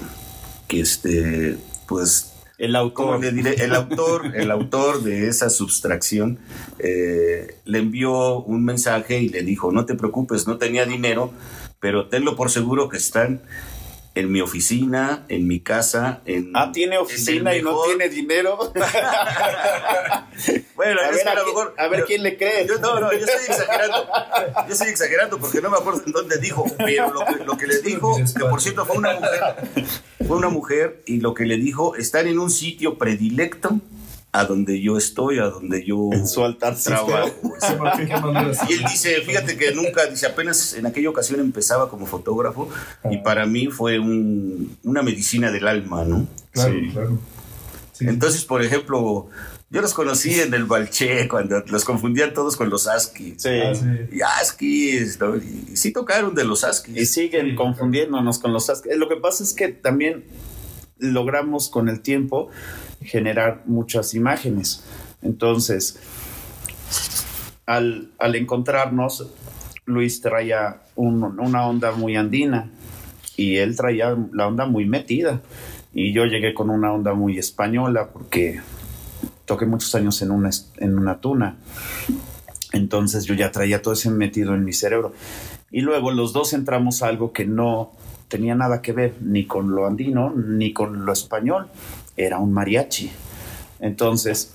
[0.68, 3.22] que este, pues El ¿cómo autor.
[3.22, 3.56] le diré?
[3.64, 6.38] El autor, el autor de esa substracción
[6.78, 11.32] eh, le envió un mensaje y le dijo, no te preocupes, no tenía dinero,
[11.80, 13.42] pero tenlo por seguro que están
[14.14, 16.52] en mi oficina, en mi casa, en...
[16.54, 18.74] Ah, tiene en oficina y no tiene dinero.
[20.76, 21.76] Bueno, a ver, a a, lo quién- mejor...
[21.78, 22.66] a ver quién le cree.
[22.68, 24.08] Yo, no, no, yo estoy exagerando.
[24.68, 27.68] Yo estoy exagerando porque no me acuerdo en dónde dijo, pero lo que, lo que
[27.68, 29.42] le dijo, que por cierto fue una mujer,
[30.28, 33.80] fue una mujer y lo que le dijo, están en un sitio predilecto
[34.34, 37.30] a donde yo estoy, a donde yo En su altar trabajo.
[38.70, 42.70] Y él dice, fíjate que nunca, dice, apenas en aquella ocasión empezaba como fotógrafo
[43.10, 46.28] y para mí fue un- una medicina del alma, ¿no?
[46.52, 46.90] Claro, Sí.
[46.92, 47.20] claro.
[47.94, 48.06] Sí.
[48.08, 49.28] Entonces, por ejemplo,
[49.70, 53.36] yo los conocí en el Balché cuando los confundían todos con los Askis.
[53.42, 53.50] Sí.
[53.50, 53.86] Ah, sí.
[54.12, 55.36] Y ¿no?
[55.36, 57.14] y, y sí tocaron de los Y Askis.
[57.14, 60.24] siguen Sí, confundiéndonos con los Ask- Lo que pasa es que también
[60.98, 62.50] logramos con el tiempo
[63.02, 64.84] generar muchas imágenes.
[65.22, 66.00] Entonces,
[67.66, 69.28] al, al encontrarnos,
[69.86, 72.70] Luis traía un- una onda muy andina
[73.38, 75.42] y él traía la onda muy metida.
[75.94, 78.62] Y yo llegué con una onda muy española porque
[79.46, 81.58] toqué muchos años en una, en una tuna.
[82.72, 85.14] Entonces yo ya traía todo ese metido en mi cerebro.
[85.72, 87.92] Y luego los dos entramos a algo que no
[88.30, 91.68] tenía nada que ver ni con lo andino ni con lo español.
[92.18, 93.12] Era un mariachi.
[93.80, 94.54] Entonces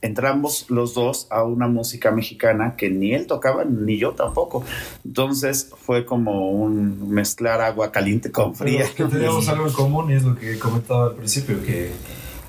[0.00, 4.64] entramos los dos a una música mexicana que ni él tocaba ni yo tampoco.
[5.04, 8.84] Entonces fue como un mezclar agua caliente con fría.
[8.96, 11.90] Pero que teníamos algo en común y es lo que comentaba al principio, que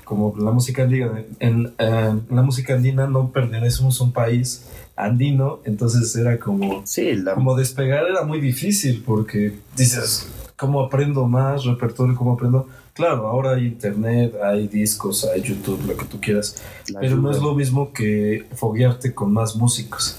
[0.04, 5.60] como la música andina, en, eh, la música andina no pertenecemos a un país andino,
[5.64, 11.64] entonces era como, Sí, la, como despegar era muy difícil porque dices, ¿cómo aprendo más
[11.64, 12.16] repertorio?
[12.16, 12.68] ¿Cómo aprendo?
[13.00, 16.56] Claro, ahora hay internet, hay discos, hay YouTube, lo que tú quieras,
[16.88, 20.16] la pero no es lo mismo que foguearte con más músicos.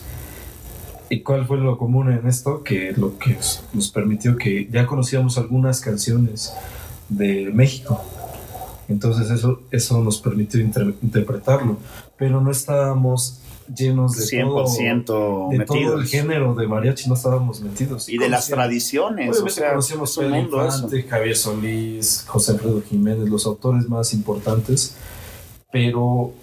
[1.09, 2.63] ¿Y cuál fue lo común en esto?
[2.63, 3.37] Que lo que
[3.73, 6.53] nos permitió que ya conocíamos algunas canciones
[7.09, 8.01] de México.
[8.87, 11.77] Entonces eso, eso nos permitió inter- interpretarlo.
[12.17, 13.40] Pero no estábamos
[13.75, 18.10] llenos de 100% todo, de todo el género de mariachi, no estábamos metidos.
[18.10, 19.27] y de las tradiciones.
[19.27, 20.75] O Obviamente sea, conocíamos es un Pedro mundo eso.
[20.75, 24.95] Infante, Javier Solís, José Alfredo Jiménez, los autores más importantes,
[25.71, 26.34] pero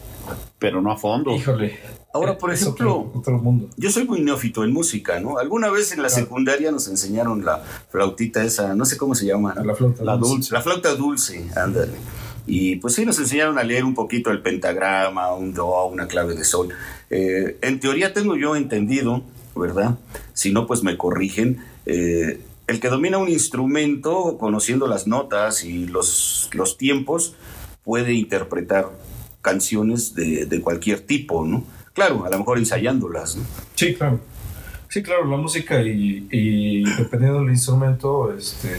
[0.58, 1.34] pero no a fondo.
[1.34, 1.78] Híjole.
[2.12, 3.68] Ahora, por es ejemplo, otro, otro mundo.
[3.76, 5.38] Yo soy muy neófito en música, ¿no?
[5.38, 9.52] Alguna vez en la secundaria nos enseñaron la flautita esa, no sé cómo se llama.
[9.52, 10.02] A la flauta.
[10.04, 10.34] La dulce.
[10.34, 10.54] dulce.
[10.54, 11.92] La flauta dulce, ándale.
[12.50, 16.34] Y pues sí, nos enseñaron a leer un poquito el pentagrama, un do, una clave
[16.34, 16.70] de sol.
[17.10, 19.22] Eh, en teoría tengo yo entendido,
[19.54, 19.98] ¿verdad?
[20.32, 21.62] Si no, pues me corrigen.
[21.86, 27.34] eh, el que domina un instrumento, conociendo las notas y los, los tiempos,
[27.82, 28.90] puede interpretar
[29.40, 31.64] canciones de, de cualquier tipo, ¿no?
[31.94, 33.44] Claro, a lo mejor ensayándolas, ¿no?
[33.74, 34.20] Sí, claro.
[34.90, 38.76] Sí, claro, la música y, y dependiendo del instrumento, este,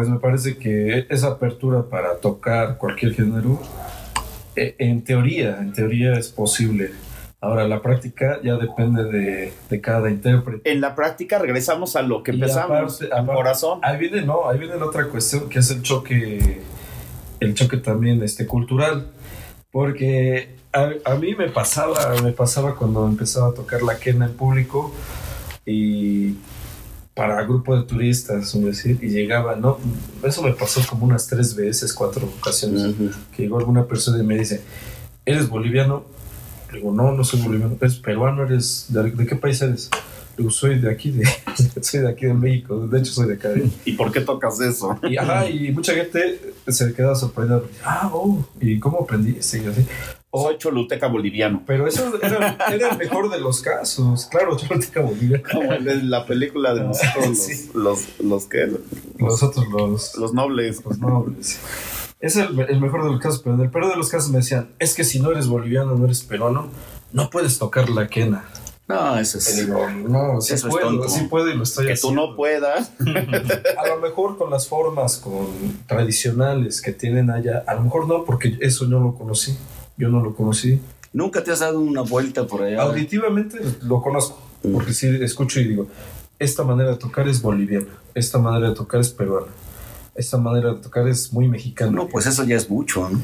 [0.00, 3.60] pues me parece que esa apertura para tocar cualquier género,
[4.56, 6.92] eh, en teoría, en teoría es posible.
[7.38, 10.72] Ahora, la práctica ya depende de, de cada intérprete.
[10.72, 13.80] En la práctica regresamos a lo que empezamos, aparte- al aparte- corazón.
[13.82, 16.62] Ahí viene, no, ahí viene la otra cuestión que es el choque,
[17.40, 19.06] el choque también este, cultural.
[19.70, 24.32] Porque a, a mí me pasaba, me pasaba cuando empezaba a tocar la quena en
[24.32, 24.94] público
[25.66, 26.36] y
[27.20, 29.76] para grupo de turistas, decir, y llegaba, no,
[30.22, 33.10] eso me pasó como unas tres veces, cuatro ocasiones, Ujú.
[33.36, 34.62] que llegó alguna persona y me dice,
[35.26, 36.02] ¿eres boliviano?
[36.72, 38.42] Le digo, no, no soy boliviano, ¿eres peruano?
[38.44, 39.90] ¿Eres de, de qué país eres?
[40.30, 41.28] Le digo, soy de aquí, de,
[41.82, 43.50] soy de aquí de México, de hecho soy de acá.
[43.84, 44.98] ¿Y por qué tocas eso?
[45.02, 49.58] Y, ajá, y mucha gente se queda sorprendida, ah, oh, ¿y cómo aprendiste?
[49.58, 49.86] Y así.
[50.32, 51.62] O- Soy choluteca boliviano.
[51.66, 55.42] pero eso era, era el mejor de los casos, claro, Choluteca Bolivia.
[55.50, 57.70] Como en la película de nosotros, los, Sí.
[57.74, 58.70] los, los que,
[59.18, 60.84] Los otros, los, los nobles.
[60.84, 61.58] los nobles.
[62.20, 64.38] Es el, el mejor de los casos, pero en el peor de los casos me
[64.38, 66.68] decían, es que si no eres boliviano, no eres peruano,
[67.12, 68.44] no puedes tocar la quena.
[68.86, 69.56] No, eso es...
[69.56, 71.08] digo, no, sí Eso es puedo, tonto.
[71.08, 72.26] sí puedo y lo estoy Que tú haciendo.
[72.28, 72.92] no puedas.
[73.78, 75.46] A lo mejor con las formas con
[75.86, 79.56] tradicionales que tienen allá, a lo mejor no, porque eso no lo conocí.
[80.00, 80.80] Yo no lo conocí.
[81.12, 82.82] ¿Nunca te has dado una vuelta por allá?
[82.82, 84.40] Auditivamente lo conozco,
[84.72, 85.86] porque sí escucho y digo,
[86.38, 89.48] esta manera de tocar es boliviana, esta manera de tocar es peruana,
[90.14, 91.92] esta manera de tocar es muy mexicana.
[91.92, 93.20] No, pues eso ya es mucho, ¿no?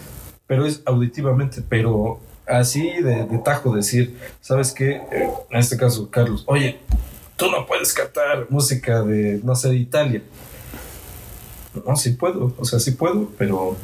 [0.46, 5.02] pero es auditivamente, pero así de, de tajo decir, ¿sabes qué?
[5.10, 6.78] Eh, en este caso, Carlos, oye,
[7.36, 10.22] tú no puedes cantar música de, no sé, de Italia.
[11.86, 13.76] No, sí puedo, o sea, sí puedo, pero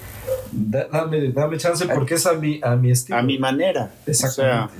[0.53, 3.19] dame, dame chance porque es a mi, a mi estilo.
[3.19, 3.85] A mi manera.
[4.09, 4.75] O sea, Exactamente.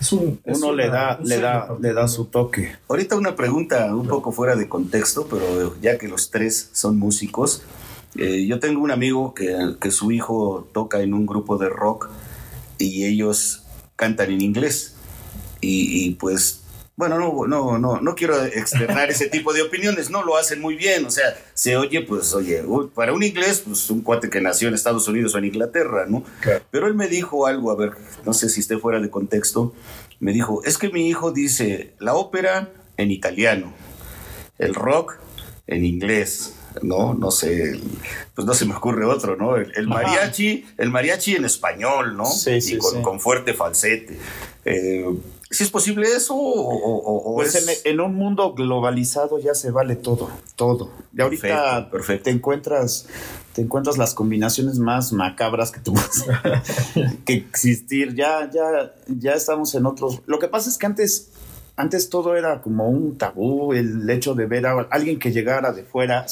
[0.00, 2.72] Es un, es uno le una- da, un le da, le da su toque.
[2.88, 7.62] Ahorita una pregunta un poco fuera de contexto, pero ya que los tres son músicos,
[8.16, 12.08] eh, yo tengo un amigo que, que su hijo toca en un grupo de rock
[12.78, 13.62] y ellos
[13.94, 14.96] cantan en inglés.
[15.60, 16.61] Y, y, pues,
[16.94, 20.76] bueno, no, no, no, no quiero externar ese tipo de opiniones, no lo hacen muy
[20.76, 22.62] bien, o sea, se oye, pues, oye,
[22.94, 26.22] para un inglés, pues un cuate que nació en Estados Unidos o en Inglaterra, ¿no?
[26.40, 26.64] Claro.
[26.70, 27.92] Pero él me dijo algo, a ver,
[28.24, 29.74] no sé si esté fuera de contexto,
[30.20, 33.72] me dijo, es que mi hijo dice la ópera en italiano,
[34.58, 35.16] el rock
[35.66, 37.14] en inglés, ¿no?
[37.14, 37.80] No sé,
[38.34, 39.56] pues no se me ocurre otro, ¿no?
[39.56, 42.26] El, mariachi, el mariachi en español, ¿no?
[42.26, 43.02] Sí, sí, y con, sí.
[43.02, 44.18] con fuerte falsete.
[44.64, 45.06] Eh,
[45.52, 49.54] ¿Si es posible eso o, o- o Pues es- en, en un mundo globalizado ya
[49.54, 50.90] se vale todo, todo.
[51.16, 52.24] Y ahorita Perfecto, perfecto.
[52.24, 53.06] te encuentras,
[53.52, 55.94] te encuentras las combinaciones más macabras que tú
[57.24, 58.14] que existir.
[58.14, 60.20] Ya, ya, ya estamos en otros.
[60.26, 61.30] Lo que pasa es que antes,
[61.76, 65.82] antes todo era como un tabú, el hecho de ver a alguien que llegara de
[65.84, 66.26] fuera,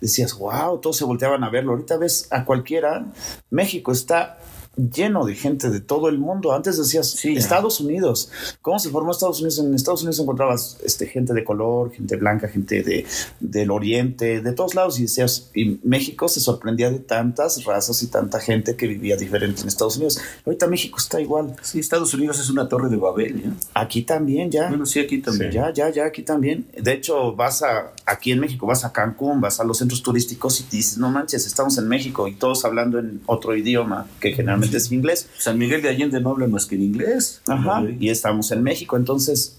[0.00, 1.72] decías, wow, todos se volteaban a verlo.
[1.72, 3.06] Ahorita ves a cualquiera.
[3.50, 4.38] México está
[4.76, 6.52] lleno de gente de todo el mundo.
[6.52, 7.36] Antes decías, Sí.
[7.36, 8.30] Estados Unidos.
[8.62, 9.58] ¿Cómo se formó Estados Unidos?
[9.58, 13.06] En Estados Unidos encontrabas este, gente de color, gente blanca, gente de,
[13.40, 14.98] del oriente, de todos lados.
[14.98, 19.62] Y decías, y México se sorprendía de tantas razas y tanta gente que vivía diferente
[19.62, 20.20] en Estados Unidos.
[20.44, 21.54] Ahorita México está igual.
[21.62, 23.50] Sí, Estados Unidos es una torre de Babel, ¿ya?
[23.74, 24.68] Aquí también ya.
[24.68, 25.50] Bueno, sí, aquí también.
[25.50, 26.66] Ya, ya, ya, aquí también.
[26.80, 30.60] De hecho, vas a, aquí en México, vas a Cancún, vas a los centros turísticos
[30.60, 34.32] y te dices, no manches, estamos en México y todos hablando en otro idioma, que
[34.32, 35.28] generalmente es inglés.
[35.38, 37.40] San Miguel de Allende no hablan más que en inglés.
[37.48, 37.80] Ajá.
[37.80, 37.90] ¿no?
[37.98, 39.56] Y estamos en México, entonces,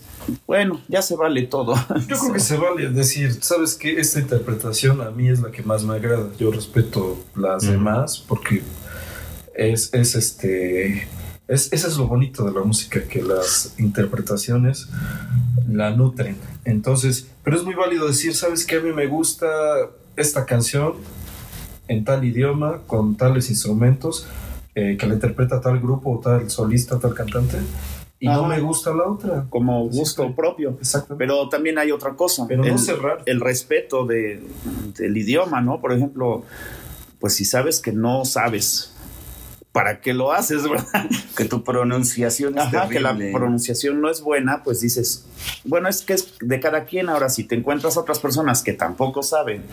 [0.47, 1.75] bueno, ya se vale todo.
[2.07, 3.99] Yo creo que se vale decir, ¿sabes qué?
[3.99, 6.29] Esta interpretación a mí es la que más me agrada.
[6.37, 8.61] Yo respeto las demás porque
[9.53, 11.07] es, es este.
[11.47, 14.87] Es, eso es lo bonito de la música, que las interpretaciones
[15.69, 16.37] la nutren.
[16.63, 18.77] Entonces, pero es muy válido decir, ¿sabes qué?
[18.77, 19.47] A mí me gusta
[20.15, 20.93] esta canción
[21.87, 24.27] en tal idioma, con tales instrumentos,
[24.75, 27.57] eh, que la interpreta tal grupo, o tal solista, tal cantante,
[28.19, 29.45] y no me gusta la otra.
[29.49, 30.33] Como gusto sí.
[30.35, 30.77] propio.
[30.79, 31.25] Exactamente.
[31.25, 32.45] Pero también hay otra cosa.
[32.47, 33.21] Pero no el, cerrar.
[33.25, 34.41] el respeto de,
[34.97, 35.81] del idioma, ¿no?
[35.81, 36.43] Por ejemplo,
[37.19, 38.95] pues si sabes que no sabes
[39.75, 41.09] ¿para qué lo haces, verdad?
[41.35, 45.25] Que tu pronunciación es Ajá, que la pronunciación no es buena, pues dices,
[45.65, 47.09] bueno, es que es de cada quien.
[47.09, 49.63] Ahora, si te encuentras a otras personas que tampoco saben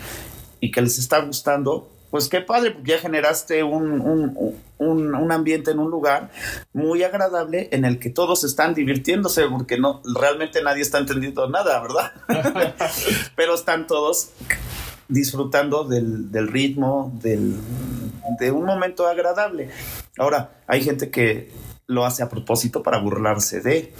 [0.59, 5.33] y que les está gustando, pues qué padre, porque ya generaste un, un, un, un
[5.33, 6.31] ambiente en un lugar
[6.75, 11.81] muy agradable en el que todos están divirtiéndose, porque no, realmente nadie está entendiendo nada,
[11.81, 12.13] ¿verdad?
[13.35, 14.29] Pero están todos
[15.09, 17.57] disfrutando del, del ritmo, del,
[18.39, 19.71] de un momento agradable.
[20.19, 21.51] Ahora, hay gente que
[21.87, 23.95] lo hace a propósito para burlarse de.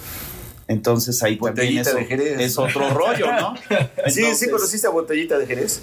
[0.67, 2.39] Entonces ahí también Botellita eso de Jerez.
[2.39, 3.55] es otro rollo, ¿no?
[4.07, 5.81] Sí, sí, conociste a Botellita de Jerez.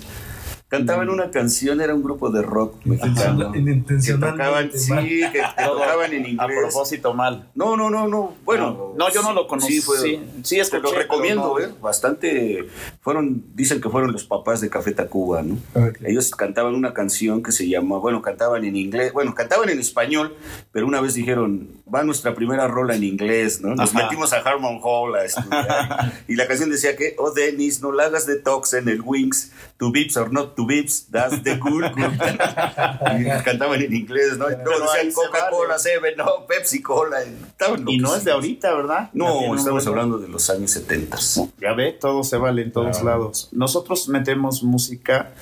[0.71, 3.53] Cantaban una canción, era un grupo de rock mexicano.
[3.57, 6.59] Intencional- Que tocaban, sí, que, que tocaban en A inglés.
[6.61, 7.51] propósito mal.
[7.57, 8.35] No, no, no, no.
[8.45, 9.75] Bueno, No, yo no lo conocí.
[9.75, 11.65] Sí, fue, Sí, sí, te lo recomiendo, no.
[11.65, 11.71] ¿eh?
[11.83, 12.69] Bastante.
[13.01, 15.55] Fueron, dicen que fueron los papás de Café Tacuba, ¿no?
[15.75, 15.99] Ok.
[16.05, 20.37] Ellos cantaban una canción que se llama, bueno, cantaban en inglés, bueno, cantaban en español,
[20.71, 23.75] pero una vez dijeron, va nuestra primera rola en inglés, ¿no?
[23.75, 24.05] Nos Ajá.
[24.05, 26.13] metimos a Harmon Hall a estudiar.
[26.29, 29.51] y la canción decía que, oh Dennis, no la hagas de tox en el Wings,
[29.77, 32.13] to bips or not to bips, that's the cool, cool.
[33.21, 34.47] y cantaban en inglés, ¿no?
[34.47, 35.79] Pero ahí decían Coca-Cola.
[35.79, 37.23] Seven, no, Pepsi Cola.
[37.23, 39.11] Estaban Y no es de ahorita, ¿verdad?
[39.13, 41.19] No, estamos hablando de los años 70.
[41.61, 43.19] Ya ve, todo se vale en todos Claro.
[43.19, 43.49] lados.
[43.53, 45.33] Nosotros metemos música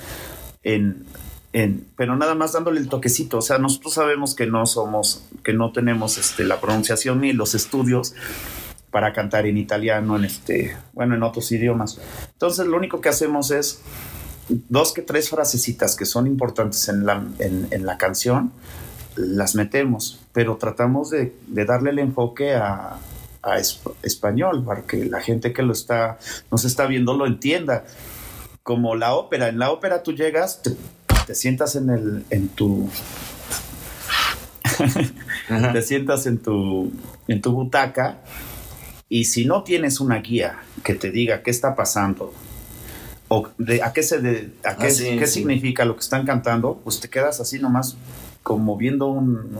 [0.63, 1.05] en,
[1.53, 3.37] en, pero nada más dándole el toquecito.
[3.37, 7.55] O sea, nosotros sabemos que no somos, que no tenemos este, la pronunciación ni los
[7.55, 8.13] estudios
[8.91, 11.99] para cantar en italiano, en este, bueno, en otros idiomas.
[12.33, 13.81] Entonces, lo único que hacemos es
[14.49, 18.51] dos que tres frasecitas que son importantes en la, en, en la canción,
[19.15, 22.97] las metemos, pero tratamos de, de darle el enfoque a,
[23.41, 26.19] a esp- español para que la gente que lo está,
[26.51, 27.85] nos está viendo lo entienda.
[28.63, 30.71] Como la ópera, en la ópera tú llegas, te,
[31.25, 32.89] te sientas en el, en tu,
[35.73, 36.91] te sientas en tu,
[37.27, 38.19] en tu butaca
[39.09, 42.33] y si no tienes una guía que te diga qué está pasando
[43.29, 45.39] o de, a qué se de- a qué, Ah, sí, qué sí.
[45.39, 47.95] significa lo que están cantando, pues te quedas así nomás
[48.43, 49.57] como viendo un,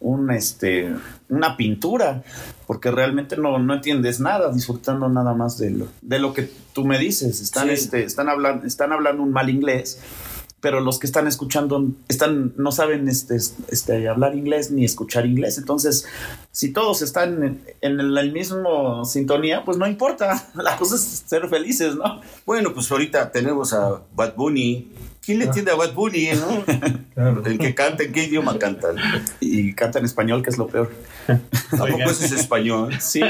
[0.00, 0.94] un este
[1.28, 2.22] una pintura
[2.66, 6.84] porque realmente no, no entiendes nada disfrutando nada más de lo, de lo que tú
[6.84, 7.74] me dices están Sí.
[7.74, 9.98] este están hablando están hablando un mal inglés
[10.60, 15.58] pero los que están escuchando están no saben este, este hablar inglés ni escuchar inglés
[15.58, 16.06] entonces
[16.50, 21.48] si todos están en, en el mismo sintonía pues no importa la cosa es ser
[21.48, 24.90] felices no Bueno, pues ahorita tenemos a Bad Bunny.
[25.24, 26.64] ¿Quién le entiende a Bad Bunny, no?
[27.14, 27.44] Claro.
[27.44, 28.94] El que canta, ¿en qué idioma cantan?
[29.40, 30.88] y canta en español que es lo peor
[31.70, 32.94] Tampoco es español.
[33.00, 33.20] sí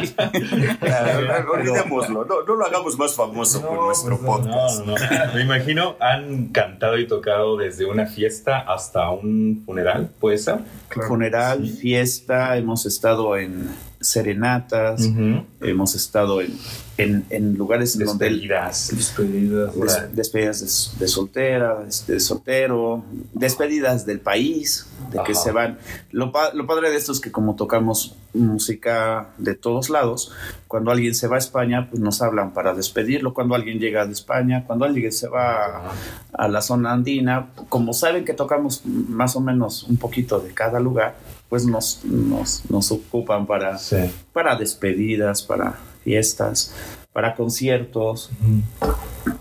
[1.53, 4.87] Olvidémoslo, no, no lo hagamos más famoso por No, nuestro pues, podcast.
[4.87, 5.35] No, no.
[5.35, 10.59] Me imagino, han cantado y tocado desde una fiesta hasta un funeral, ¿puede ser?
[10.89, 11.09] Claro.
[11.09, 13.69] funeral, fiesta, hemos estado en
[14.01, 15.45] serenatas, Ujú.
[15.61, 16.57] hemos estado en,
[16.99, 18.91] en, en lugares donde el- Despedidas.
[18.95, 19.75] Despedidas.
[19.75, 20.61] des- despedidas
[20.99, 25.41] de, de soltera, de, de soltero, despedidas del país, de que Ajá.
[25.41, 25.79] se van.
[26.11, 30.33] Lo, lo padre de esto es que como tocamos música de todos lados,
[30.67, 34.13] cuando alguien se va a España, pues nos hablan para despedirlo, cuando alguien llega de
[34.13, 35.93] España, cuando alguien se va a,
[36.33, 40.81] a la zona andina, como saben que tocamos más o menos un poquito de cada
[40.81, 41.15] lugar,
[41.49, 43.97] pues nos, nos, nos ocupan para, Sí.
[44.33, 45.79] para despedidas, para
[46.09, 46.75] fiestas,
[47.13, 48.31] para conciertos,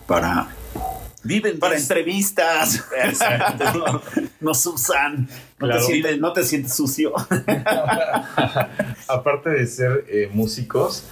[0.06, 0.50] para,
[1.24, 2.84] Viven para entrevistas.
[3.76, 4.02] No,
[4.42, 5.28] nos usan.
[5.60, 5.80] No, Claro.
[5.80, 7.14] te sientes, no te sientes sucio.
[9.08, 11.06] Aparte de ser eh, músicos,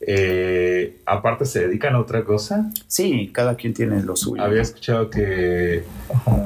[0.00, 2.70] eh, aparte se dedican a otra cosa.
[2.88, 4.42] Sí, cada quien tiene lo suyo.
[4.42, 5.84] Había escuchado que.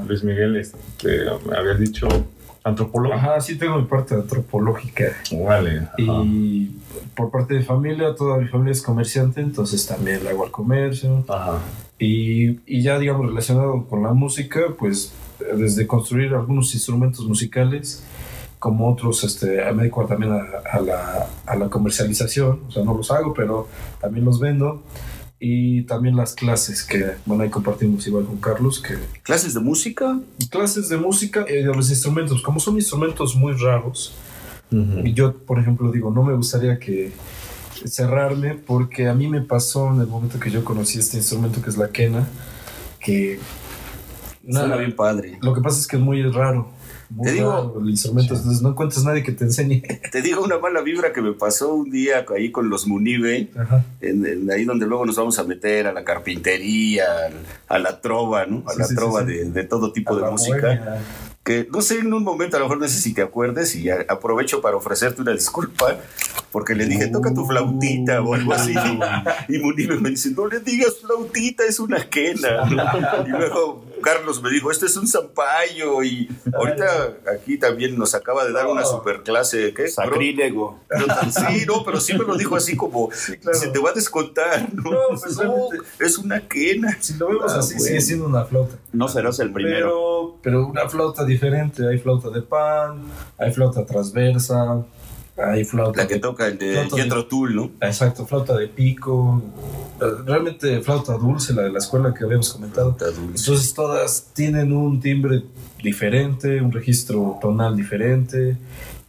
[0.06, 2.06] Luis Miguel este, me habías dicho
[2.64, 3.14] antropólogo.
[3.14, 5.12] Ajá, sí tengo mi parte antropológica.
[5.32, 5.78] Vale.
[5.78, 6.22] ajá.
[6.24, 6.76] Y
[7.14, 11.24] por parte de familia, toda mi familia es comerciante, entonces también le hago al comercio.
[11.28, 11.58] Ajá.
[11.98, 15.12] Y, y ya, digamos, relacionado con la música, pues
[15.56, 18.04] desde construir algunos instrumentos musicales,
[18.58, 20.42] como otros, este, me dedico también a,
[20.72, 23.68] a la, a la comercialización, o sea, no los hago, pero
[24.00, 24.82] también los vendo.
[25.40, 30.18] Y también las clases, que, bueno, ahí compartimos igual con Carlos, que ¿Clases de música?
[30.50, 34.14] clases de música y de los instrumentos, como son instrumentos muy raros,
[34.72, 35.06] Ujú.
[35.06, 37.12] y yo, por ejemplo, digo, no me gustaría que
[37.86, 41.70] cerrarme porque a mí me pasó en el momento que yo conocí este instrumento que
[41.70, 42.26] es la quena,
[42.98, 43.38] que
[44.42, 45.38] Suena nada, bien padre.
[45.40, 46.68] lo que pasa es que es muy raro.
[47.22, 49.82] Te digo- el instrumento, entonces no encuentras nadie que te enseñe.
[50.12, 53.48] Te digo una mala vibra que me pasó un día ahí con los Munive,
[54.00, 57.04] en, en ahí donde luego nos vamos a meter a la carpintería,
[57.68, 58.62] a la trova, ¿no?
[58.66, 59.22] A Sí, la sí, trova.
[59.24, 61.00] De, de todo tipo A de música.
[61.44, 63.88] que no sé, en un momento a lo mejor no sé si te acuerdes y
[63.90, 65.96] aprovecho para ofrecerte una disculpa
[66.58, 68.74] porque le dije, toca tu flautita o algo así.
[69.48, 72.64] Y Munime me dice, no le digas flautita, es una quena.
[73.24, 76.02] Y luego Carlos me dijo, este es un zampayo.
[76.02, 79.72] Y ahorita aquí también nos acaba de dar una super clase.
[79.72, 79.86] ¿qué?
[79.86, 80.80] Sacrílego.
[81.30, 84.66] sí, no, pero sí me lo dijo así como, se te va a descontar.
[84.74, 85.38] No, pues
[86.00, 86.96] es una quena.
[86.98, 88.74] Si lo vemos ah, así, sigue siendo una flauta.
[88.92, 90.38] No serás el primero.
[90.42, 91.86] Pero, pero una flauta diferente.
[91.88, 93.02] Hay flauta de pan,
[93.38, 94.84] hay flauta transversa
[95.38, 96.02] hay flauta.
[96.02, 97.70] La que toca el de Pietro Tull, ¿no?
[97.80, 99.42] Exacto, flauta de pico.
[100.24, 102.96] Realmente flauta dulce, la de la escuela que habíamos comentado.
[103.00, 105.44] Entonces todas tienen un timbre
[105.82, 108.56] diferente, un registro tonal diferente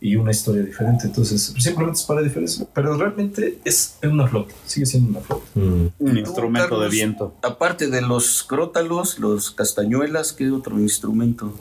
[0.02, 1.08] y una historia diferente.
[1.08, 2.66] Entonces, simplemente es para diferencia.
[2.74, 5.46] Pero realmente es una flauta, sigue siendo una flauta.
[5.56, 5.88] Mm.
[6.00, 7.36] Un instrumento de viento.
[7.42, 11.54] Aparte de los crótalos, los castañuelas, ¿qué otro instrumento?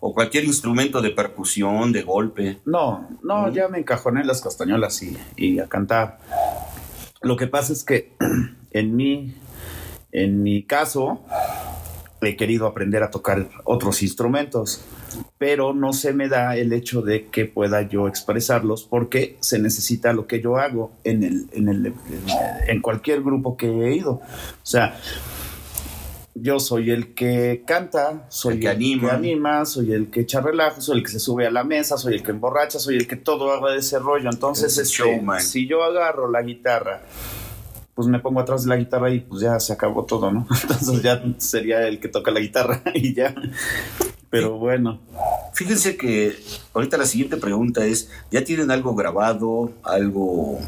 [0.00, 2.58] O cualquier instrumento de percusión, de golpe.
[2.64, 6.18] No, no, ya me encajoné las castañuelas y, y a cantar.
[7.20, 8.12] Lo que pasa es que
[8.70, 9.34] en mi,
[10.12, 11.24] en mi caso,
[12.20, 14.82] he querido aprender a tocar otros instrumentos,
[15.38, 20.12] pero no se me da el hecho de que pueda yo expresarlos porque se necesita
[20.12, 21.94] lo que yo hago en, el, en, el,
[22.66, 24.12] en cualquier grupo que he ido.
[24.12, 24.22] O
[24.62, 24.98] sea,
[26.40, 29.64] yo soy el que canta, soy el que, anima.
[29.64, 32.22] soy el que echa relajo, soy el que se sube a la mesa, soy el
[32.22, 34.30] que emborracha, soy el que todo haga de ese rollo.
[34.30, 37.02] Entonces, este, si yo agarro la guitarra
[37.98, 40.46] pues me pongo atrás de la guitarra y pues ya se acabó todo, ¿no?
[40.62, 43.34] Entonces ya sería el que toca la guitarra y ya.
[44.30, 45.00] Pero bueno.
[45.52, 46.36] Fíjense que
[46.74, 50.60] ahorita la siguiente pregunta es, ¿ya tienen algo grabado, algo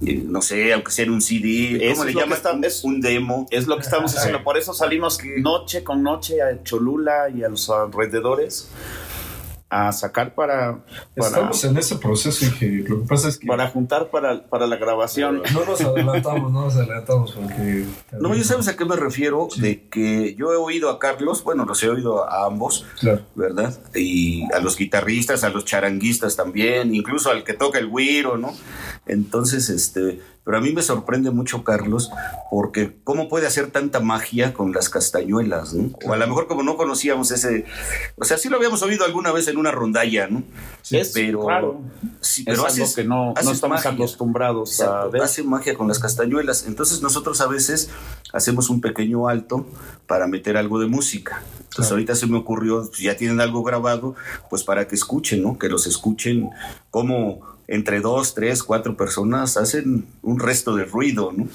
[0.00, 2.64] no sé, aunque sea en un CD, ¿cómo le llaman?
[2.64, 3.46] Es un demo.
[3.50, 4.42] Es lo que estamos haciendo.
[4.42, 8.68] Por eso salimos noche con noche a Cholula y a los alrededores
[9.70, 10.80] a sacar para,
[11.14, 13.46] Estamos en ese proceso lo que pasa es que...
[13.46, 15.42] Para juntar para, para la grabación.
[15.54, 17.86] No nos adelantamos, no nos adelantamos porque...
[18.20, 21.64] No, yo sabes a qué me refiero, de que yo he oído a Carlos, bueno,
[21.64, 22.84] los he oído a ambos,
[23.36, 23.78] ¿verdad?
[23.94, 28.52] Y a los guitarristas, a los charanguistas también, incluso al que toca el güiro, ¿no?
[29.06, 32.10] Entonces, este, pero a mí me sorprende mucho, Carlos,
[32.50, 35.90] porque cómo puede hacer tanta magia con las castañuelas, ¿no?
[36.06, 37.66] O a lo mejor como no conocíamos ese,
[38.16, 40.42] o sea, sí lo habíamos oído alguna vez en una rondalla, ¿no?
[40.82, 41.80] Sí, pero, claro.
[42.20, 45.22] Sí, pero es algo que no, no estamos acostumbrados a ver.
[45.22, 46.66] Hace magia con las castañuelas.
[46.66, 47.90] Entonces nosotros a veces
[48.32, 49.66] hacemos un pequeño alto
[50.06, 51.42] para meter algo de música.
[51.64, 54.14] Entonces ahorita se me ocurrió, ya tienen algo grabado,
[54.48, 55.58] pues para que escuchen, ¿no?
[55.58, 56.50] Que los escuchen
[56.90, 61.48] cómo entre dos, tres, cuatro personas hacen un resto de ruido, ¿no?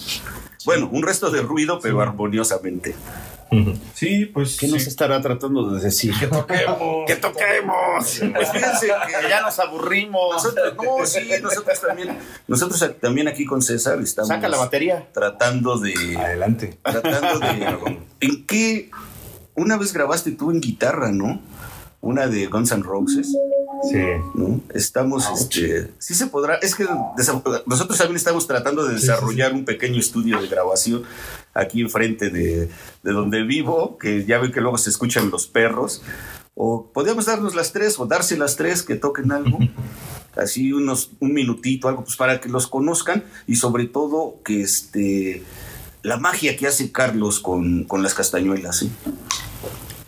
[0.66, 2.96] Bueno, un resto de ruido, pero armoniosamente.
[3.94, 4.58] Sí, pues.
[4.58, 6.14] ¿Qué nos estará tratando de decir?
[6.20, 7.06] Que toquemos.
[7.08, 8.22] ¡Que toquemos!
[8.34, 10.34] Pues fíjense que ya nos aburrimos.
[10.34, 12.18] Nosotros, no, sí, nosotros también.
[12.48, 14.30] Nosotros también aquí con César estamos.
[14.30, 15.08] Saca la batería.
[15.14, 15.94] Tratando de.
[16.18, 16.80] Adelante.
[16.82, 18.00] Tratando de.
[18.22, 18.90] ¿En qué?
[19.54, 21.42] Una vez grabaste tú en guitarra, ¿no?
[22.06, 23.36] Una de Guns N' Roses.
[23.90, 23.98] Sí.
[24.36, 24.62] ¿no?
[24.74, 26.88] Estamos, este, sí se podrá, es que
[27.66, 31.04] nosotros también estamos tratando de desarrollar un pequeño estudio de grabación
[31.54, 32.70] aquí enfrente de,
[33.04, 36.02] de donde vivo, que ya ven que luego se escuchan los perros,
[36.56, 39.60] o podríamos darnos las tres o darse las tres que toquen algo.
[40.36, 45.44] así unos un minutito algo pues para que los conozcan y sobre todo que este
[46.02, 48.92] la magia que hace Carlos con, con las castañuelas ¿sí?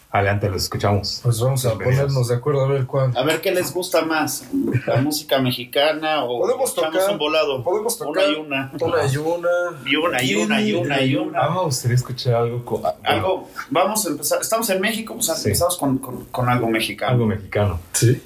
[0.10, 1.20] Adelante, los escuchamos.
[1.22, 3.16] Pues vamos a ponernos de acuerdo a ver cuál.
[3.16, 4.46] A ver qué les gusta más,
[4.86, 7.62] la música mexicana o podemos tocar un volado.
[7.62, 8.72] Podemos tocar una y una.
[8.80, 9.50] Una y una.
[9.86, 11.40] Y una y una y una y una.
[11.40, 12.64] Ah, me gustaría escuchar algo.
[12.64, 13.50] Con, algo.
[13.70, 14.42] Vamos a empezar.
[14.42, 17.12] Estamos en México, pues empezamos con, con, con, algo mexicano.
[17.12, 17.80] Algo mexicano.
[17.92, 18.22] Sí.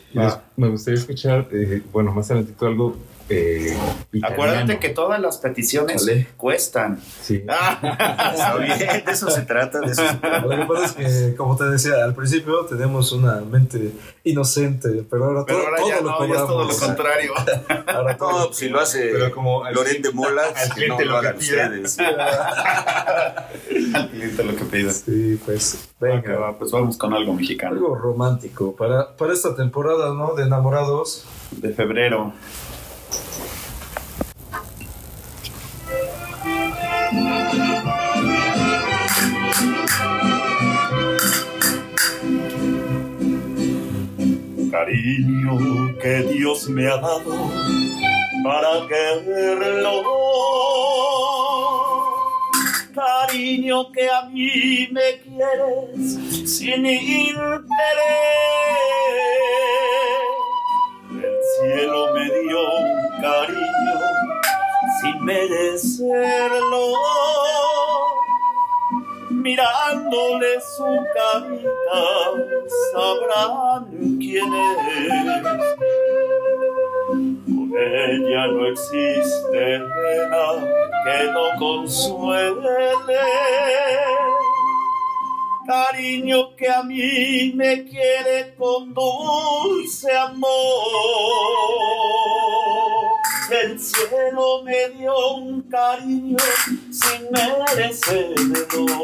[0.55, 2.95] Me gustaría escuchar, eh, bueno, más adelantito algo
[3.31, 3.77] eh,
[4.23, 6.05] Acuérdate que todas las peticiones
[6.37, 6.99] cuestan.
[7.21, 7.43] Sí.
[7.53, 9.79] Ah, de eso se trata.
[9.79, 10.03] De eso
[10.43, 13.91] Lo que pasa es que, como te decía, al principio tenemos una mente
[14.23, 17.33] inocente, pero ahora, todo, ya lo es todo lo contrario.
[17.87, 21.65] ahora todo, pues, si lo hace como Loren de Mola, al cliente lo, que pida.
[23.93, 24.91] al cliente lo que pida.
[24.91, 25.89] Sí, pues.
[25.99, 27.73] Venga, pues vamos con algo mexicano.
[27.73, 30.33] Algo romántico para, para esta temporada, ¿no?
[30.33, 31.25] De enamorados.
[31.51, 32.33] De febrero.
[44.71, 47.51] Cariño que Dios me ha dado
[48.43, 50.03] para quererlo.
[52.95, 58.31] Cariño que a mí me quieres sin interés
[61.59, 64.20] cielo me dio un cariño
[65.01, 66.93] sin merecerlo.
[69.29, 70.85] Mirándole su
[71.15, 72.01] carita
[72.93, 73.85] sabrán
[74.19, 75.13] quién es.
[77.45, 80.45] Con ella no existe pena
[81.03, 82.81] que no consuele
[85.71, 90.49] cariño que a mí me quiere con dulce amor.
[93.49, 96.37] El cielo me dio un cariño
[96.91, 98.97] sin merecerlo.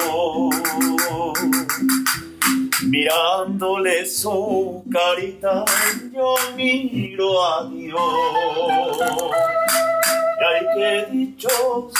[2.83, 5.63] Mirándole su carita,
[6.11, 8.97] yo miro a Dios.
[10.39, 11.93] Y ay, qué dichoso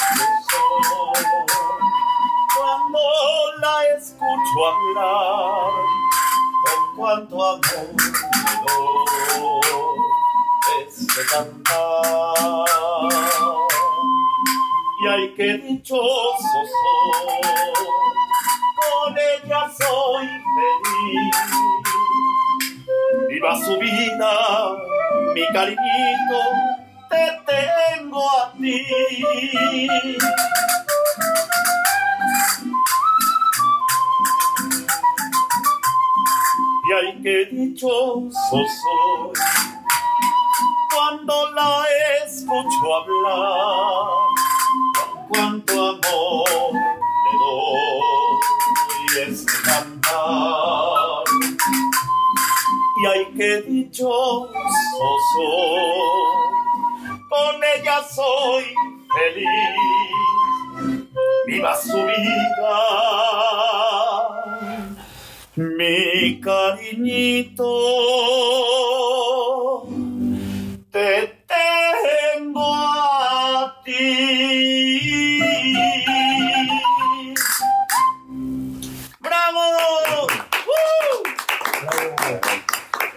[2.58, 3.00] cuando
[3.62, 5.72] la escucho hablar,
[6.64, 7.64] con cuánto amor
[10.80, 12.66] este cantar.
[15.00, 17.42] Y ay, qué dichoso soy,
[18.76, 21.36] con ella soy feliz.
[23.30, 24.32] Viva su vida,
[25.36, 26.40] mi cariñito,
[27.10, 30.18] te tengo a ti.
[36.88, 39.34] Y ay qué dichoso soy
[40.94, 41.86] cuando la
[42.26, 44.08] escucho hablar,
[45.28, 48.40] cuánto amor le doy
[49.28, 51.24] este cantar.
[52.96, 54.50] Y ay qué dichoso
[55.34, 56.32] soy,
[57.30, 58.66] con ella soy
[59.14, 59.46] feliz,
[61.48, 62.78] viva su vida
[65.58, 67.66] mi cariñito,
[70.92, 75.40] te tengo a ti.
[79.20, 80.28] ¡Bravo!
[80.68, 81.24] ¡Uh!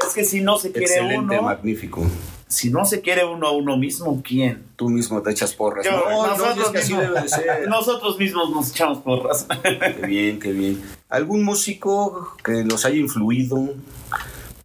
[0.07, 2.07] Es que si no se quiere Excelente, uno, magnífico.
[2.51, 4.65] Si no se quiere uno a uno mismo, ¿quién?
[4.77, 5.87] Tú mismo te echas porras.
[5.87, 7.09] Yo, no, no, nosotros es que así mismos.
[7.15, 7.69] debe de ser.
[7.69, 9.47] Nosotros mismos nos echamos porras.
[9.63, 10.83] Qué bien, qué bien.
[11.09, 13.73] ¿Algún músico que los haya influido?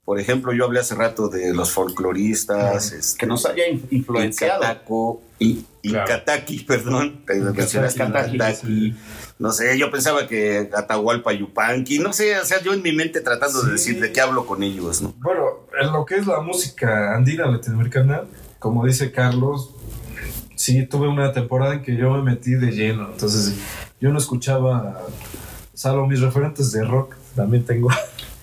[0.03, 4.61] Por ejemplo, yo hablé hace rato de los folcloristas, este, que nos haya in- influenciado.
[4.63, 6.05] Incataco, y Claro.
[6.11, 7.21] Incataki, perdón.
[7.31, 7.77] Incataki.
[8.01, 8.95] Incataki.
[9.37, 13.19] No sé, yo pensaba que Atahualpa Yupanqui, no sé, o sea, yo en mi mente
[13.19, 15.13] tratando de decir de qué hablo con ellos, ¿no?
[15.17, 18.23] Bueno, en lo que es la música andina latinoamericana,
[18.59, 19.75] como dice Carlos,
[20.55, 23.09] sí tuve una temporada en que yo me metí de lleno.
[23.11, 23.55] Entonces,
[23.99, 25.01] yo no escuchaba,
[25.73, 27.89] salvo mis referentes de rock, también tengo.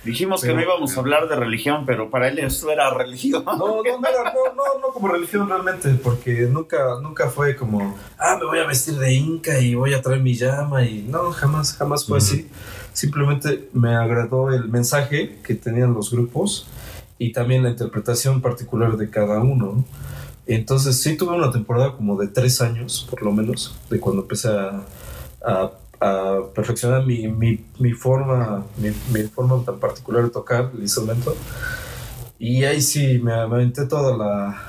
[0.05, 3.45] Dijimos que no íbamos a hablar de religión, pero para él eso era religión.
[3.45, 7.97] No, no, no, era- no, no, no como religión realmente, porque nunca, nunca fue como,
[8.19, 11.31] ah, me voy a vestir de inca y voy a traer mi llama y no,
[11.31, 12.49] jamás, jamás fue así.
[12.93, 16.67] Simplemente me agradó el mensaje que tenían los grupos
[17.19, 19.67] y también la interpretación particular de cada uno.
[19.77, 19.85] ¿no?
[20.47, 24.49] Entonces sí tuve una temporada como de tres años, por lo menos, de cuando empecé
[24.49, 24.83] a,
[25.47, 25.71] a-
[26.03, 31.37] a perfeccionar mi, mi, mi forma, mi, mi forma tan particular de tocar el instrumento.
[32.39, 34.69] Y ahí sí me, me aventé toda la.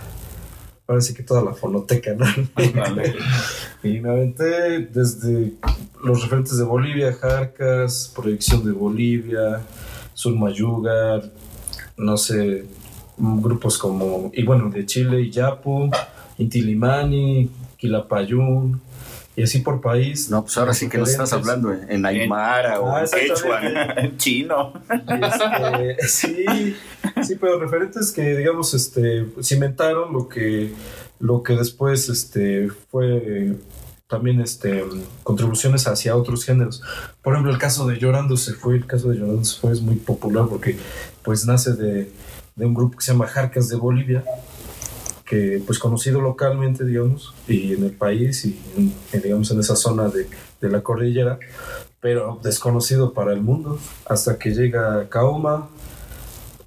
[1.01, 2.25] Sí que toda la fonoteca, ¿no?
[3.83, 5.53] y me aventé desde
[6.03, 9.61] los referentes de Bolivia, Jarcas, Proyección de Bolivia,
[10.35, 11.31] Mayugar,
[11.97, 12.65] no sé,
[13.17, 14.29] grupos como.
[14.35, 15.89] Y bueno, de Chile, Yapu,
[16.37, 18.81] Intilimani, Quilapayún,
[19.35, 20.29] y así por país.
[20.29, 23.61] No, pues ahora sí que nos estás hablando en, en Aymara o Ah, en Quechua.
[23.97, 24.73] En chino.
[24.89, 26.45] Este, sí,
[27.23, 30.73] sí, pero referentes que, digamos, este, cimentaron lo que,
[31.19, 33.55] lo que después este, fue
[34.07, 34.83] también este,
[35.23, 36.83] contribuciones hacia otros géneros.
[37.23, 39.81] Por ejemplo, el caso de Llorando se fue, el caso de Llorando se fue es
[39.81, 40.77] muy popular porque
[41.23, 42.11] pues nace de,
[42.55, 44.23] de un grupo que se llama Jarcas de Bolivia,
[45.25, 49.75] que pues conocido localmente, digamos, y en el país y en, en, digamos en esa
[49.75, 50.27] zona de,
[50.61, 51.39] de la cordillera,
[52.01, 55.69] pero desconocido para el mundo, hasta que llega Kaoma,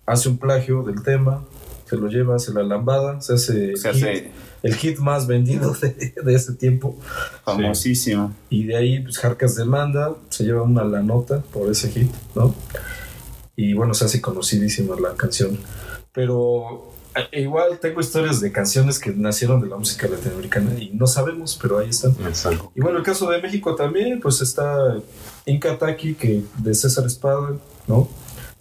[0.07, 1.45] hace un plagio del tema,
[1.85, 4.25] se lo lleva, hace la lambada, se hace, Se hit,
[4.63, 6.99] el hit más vendido de, de ese tiempo,
[7.45, 8.35] famosísimo.
[8.49, 12.55] y de ahí pues Jarcas demanda, se lleva una la nota por ese hit, ¿no?
[13.55, 15.59] Y bueno, se hace conocidísima la canción,
[16.13, 16.93] pero
[17.33, 21.79] igual tengo historias de canciones que nacieron de la música latinoamericana y no sabemos, pero
[21.79, 22.13] ahí están.
[22.27, 22.73] Exacto.
[22.75, 24.97] Y bueno, el caso de México también, pues está
[25.45, 27.53] Inca Taki, que de César Espada,
[27.87, 28.09] ¿no?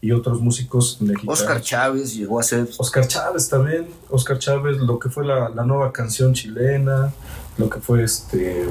[0.05, 1.41] y otros músicos mexicanos.
[1.41, 2.67] Oscar Chávez llegó a ser.
[2.77, 3.87] Oscar Chávez también.
[4.11, 7.11] Oscar Chávez, lo que fue la, la nueva canción chilena,
[7.57, 8.67] lo que fue este.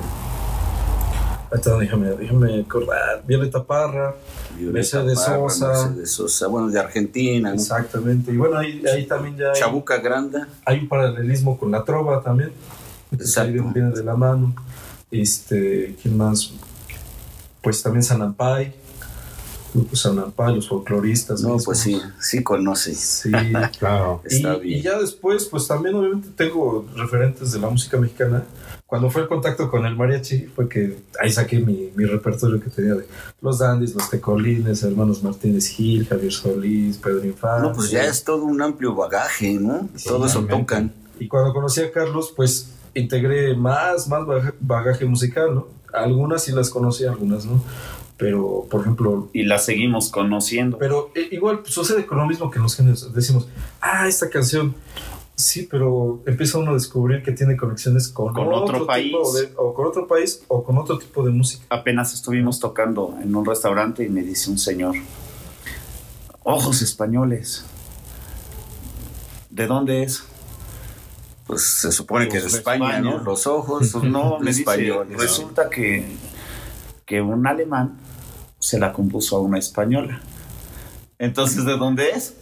[1.50, 3.22] Ahorita déjame, déjame acordar.
[3.26, 4.14] Violeta Parra,
[4.56, 4.72] Violeta
[5.02, 5.68] Mercedes Parra, Sosa.
[5.88, 7.48] Mercedes Sosa, bueno, de Argentina.
[7.50, 7.54] ¿no?
[7.54, 8.32] exactamente.
[8.32, 10.48] Y bueno, ahí, ahí también ya hay, Chabuca Granda.
[10.64, 12.50] hay un paralelismo con la trova también.
[13.12, 13.72] Entonces, ahí Exacto.
[13.74, 14.54] viene de la mano.
[15.10, 16.52] Este, ¿quién más?
[17.62, 18.74] Pues también Sanampay.
[19.72, 21.40] Grupo Sanampay, los folcloristas.
[21.40, 21.64] No, mismos.
[21.64, 22.94] pues sí, sí conoce.
[22.94, 23.30] Sí.
[23.78, 24.22] Claro.
[24.28, 24.82] Y, Está y bien.
[24.82, 28.44] ya después, pues también obviamente tengo referentes de la música mexicana.
[28.86, 32.70] Cuando fue el contacto con el mariachi, fue que ahí saqué mi, mi repertorio que
[32.70, 33.06] tenía de
[33.40, 37.66] los Dandys, los Tecolines, hermanos Martínez Gil, Javier Solís, Pedro Infante.
[37.68, 39.88] No, pues ya es todo un amplio bagaje, ¿no?
[39.96, 40.92] Sí, todo eso tocan.
[41.18, 45.68] Y cuando conocí a Carlos, pues integré más, más baga- bagaje musical, ¿no?
[45.92, 47.62] Algunas sí las conocí, algunas no.
[48.16, 50.78] Pero, por ejemplo, Y la seguimos conociendo.
[50.78, 53.12] Pero eh, igual pues, sucede con lo mismo que en los géneros.
[53.12, 53.48] Decimos,
[53.80, 54.74] ah, esta canción.
[55.36, 59.12] Sí, pero empieza uno a descubrir que tiene conexiones con, Con otro tipo país.
[59.34, 61.64] de- o con otro país o con otro tipo de música.
[61.70, 64.94] Apenas estuvimos tocando en un restaurante y me dice un señor,
[66.44, 67.64] ojos españoles.
[69.50, 70.22] ¿De dónde es?
[71.46, 73.00] Pues se supone que de de España, España.
[73.18, 73.18] ¿no?
[73.22, 73.90] Los ojos.
[73.92, 76.16] Pues no, me dice, resulta que,
[77.04, 77.98] que un alemán
[78.60, 80.20] se la compuso a una española.
[81.18, 82.34] Entonces, ¿de dónde es?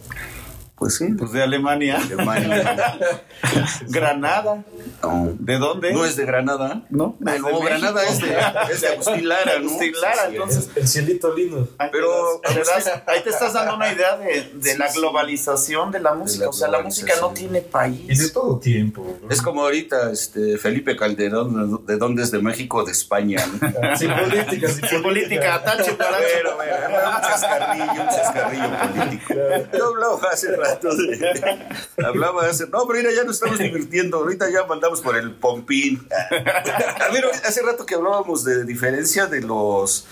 [0.75, 1.97] Pues sí, Pues de Alemania.
[2.01, 2.97] Alemania.
[3.87, 4.63] Granada.
[5.01, 5.93] No, ¿De dónde?
[5.93, 6.81] no es de Granada.
[6.89, 7.65] No, Ah, es no, de.
[7.65, 8.37] Granada es de,
[8.71, 9.67] es de Agustín Lara, ¿no?
[9.69, 11.67] Agustín Lara, entonces- El cielito lindo.
[11.77, 12.59] Ahí Pero- das- te
[12.89, 14.99] das- ahí te estás dando una idea de, de Sí, la sí.
[14.99, 16.45] globalización de la música.
[16.45, 18.33] la o sea, la música no tiene Y de país.
[18.33, 19.05] todo tiempo.
[19.21, 19.29] ¿no?
[19.29, 22.31] Es como ahorita este, Felipe Calderón, ¿de dónde es?
[22.31, 23.45] De México, de España.
[23.61, 23.69] ¿no?
[23.97, 29.33] Sin política, sin, Sin política, tache para Bueno, bueno, un chascarrillo, un chascarrillo político.
[29.77, 31.65] Yo hablaba hace rato de,
[32.05, 36.07] hablaba hace, no, pero mira, ya nos estamos divirtiendo, ahorita ya mandamos por el pompín.
[36.11, 40.05] A ver, hace rato que hablábamos de diferencia de los,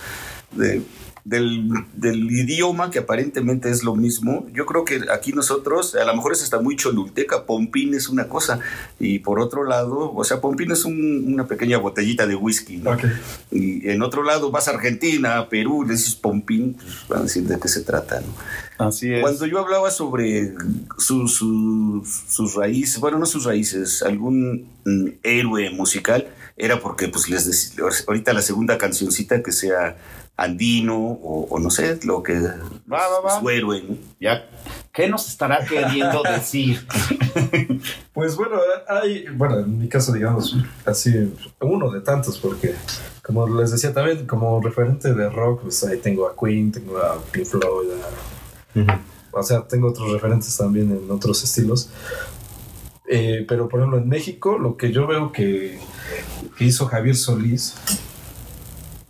[0.52, 0.82] de-
[1.24, 6.16] del, del idioma, que aparentemente es lo mismo, yo creo que aquí nosotros, a lo
[6.16, 8.60] mejor es hasta muy cholulteca, pompín es una cosa,
[9.00, 12.92] y por otro lado, o sea, pompín es un- una pequeña botellita de whisky, ¿no?
[13.52, 17.24] Y en otro lado vas a Argentina, a Perú, le dices pompín, pues van a
[17.24, 18.88] decir de qué se trata, ¿no?
[18.88, 19.22] Así es.
[19.22, 20.54] Cuando yo hablaba sobre
[20.98, 27.30] su- su- sus raíces, bueno, no sus raíces, algún mm, héroe musical, era porque pues
[27.30, 29.98] les decía, ahorita la segunda cancioncita que sea
[30.44, 33.40] andino o, o no sé, lo que Va, va, va.
[33.40, 33.96] su héroe, ¿no?
[34.20, 34.50] Ya,
[34.94, 36.86] ¿Qué nos estará queriendo decir?
[38.14, 38.58] Pues bueno,
[38.90, 42.74] hay, bueno, en mi caso, digamos, así, uno de tantos, porque
[43.24, 47.18] como les decía también, como referente de rock, pues ahí tengo a Queen, tengo a
[47.32, 49.00] Pink Floyd, a-
[49.34, 51.90] o sea, tengo otros referentes también en otros estilos.
[53.08, 55.80] Eh, pero por ejemplo, en México, lo que yo veo que,
[56.58, 57.76] que hizo Javier Solís,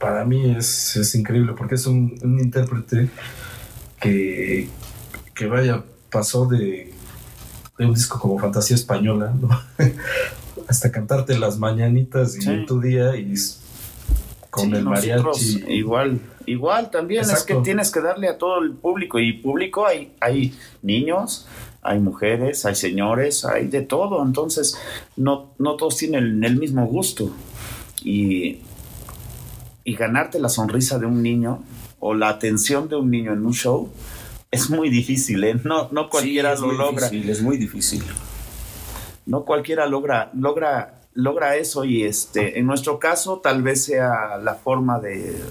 [0.01, 3.09] para mí es, es increíble, porque es un, un intérprete
[3.99, 4.67] que,
[5.35, 6.91] que vaya, pasó de,
[7.77, 9.49] de un disco como Fantasía Española, ¿no?
[10.67, 12.49] hasta cantarte las mañanitas y Sí.
[12.49, 13.33] en tu día y
[14.49, 15.63] con Sí, el mariachi.
[15.69, 20.13] Igual, igual también es que tienes que darle a todo el público y público hay,
[20.19, 21.47] hay niños,
[21.81, 24.77] hay mujeres, hay señores, hay de todo, entonces
[25.15, 27.31] no, no todos tienen el mismo gusto
[28.03, 28.59] y,
[29.83, 31.63] y ganarte la sonrisa de un niño
[31.99, 33.89] o la atención de un niño en un show
[34.51, 35.59] es muy difícil, ¿eh?
[35.63, 37.09] no, no cualquiera Sí, lo logra.
[37.09, 38.03] difícil, es muy difícil.
[39.25, 44.55] no cualquiera logra, logra, logra eso y este, en nuestro caso tal vez sea la
[44.55, 45.41] forma de,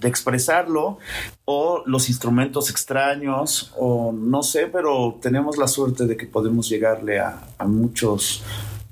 [0.00, 0.98] de expresarlo
[1.44, 7.20] o los instrumentos extraños o no sé, pero tenemos la suerte de que podemos llegarle
[7.20, 8.42] a, a muchos,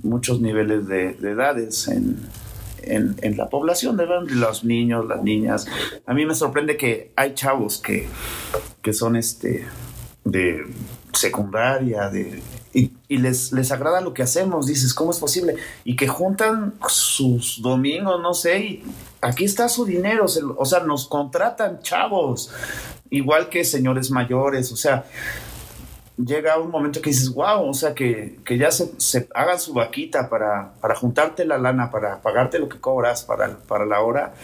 [0.02, 2.16] muchos niveles de, de edades en,
[2.84, 5.66] en, en la población, verdad, los niños, las niñas.
[6.06, 8.08] A mí me sorprende que hay chavos que,
[8.82, 9.66] que son este
[10.24, 10.64] de
[11.12, 12.42] secundaria, de
[12.74, 15.56] y, les, les agrada lo que hacemos, dices, ¿cómo es posible?
[15.84, 18.84] Y que juntan sus domingos, no sé, y
[19.20, 20.24] aquí está su dinero,
[20.56, 22.50] o sea, nos contratan chavos,
[23.10, 25.04] igual que señores mayores, o sea,
[26.24, 29.74] llega un momento que dices, wow, o sea, que, que ya se, se hagan su
[29.74, 34.34] vaquita para, para juntarte la lana, para pagarte lo que cobras para, para la hora.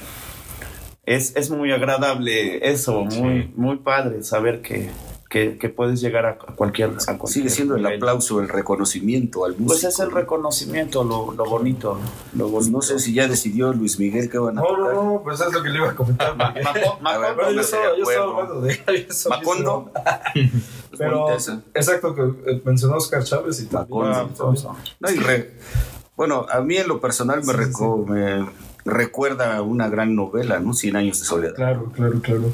[1.04, 4.90] Es, es muy agradable eso, muy, muy padre saber que
[5.28, 7.98] que, que puedes llegar a cualquier, a cualquier Sigue siendo el nivel.
[7.98, 9.66] aplauso, el reconocimiento al músico.
[9.68, 12.38] Pues es el reconocimiento, lo, lo bonito, ¿no?
[12.38, 12.72] Lo bonito.
[12.72, 14.94] no sé si ya decidió Luis Miguel que van a No, tocar.
[14.94, 16.34] no, no, pues es lo que le iba a comentar.
[16.34, 18.40] Ma- ver, Bueno, yo estaba, yo estaba acuerdo.
[18.40, 19.28] hablando de eso.
[19.28, 19.92] Macondo.
[20.98, 24.08] Pero, exacto, que eh, mencionó Oscar Chávez y también.
[24.08, 24.56] Macondo.
[24.56, 24.66] sí.
[25.00, 25.52] No, y re-
[26.16, 28.48] bueno, a mí en lo personal me, reco- me
[28.84, 30.72] recuerda una gran novela, ¿no?
[30.72, 31.54] Cien años de soledad.
[31.54, 32.44] Claro, claro, claro.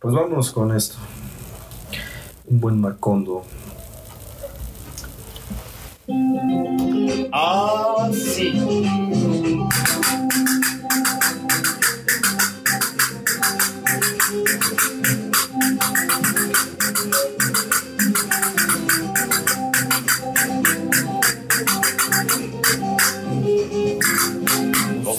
[0.00, 0.96] Pues vámonos con esto.
[2.46, 3.42] Un buen Macondo.
[7.32, 9.23] Ah, sí.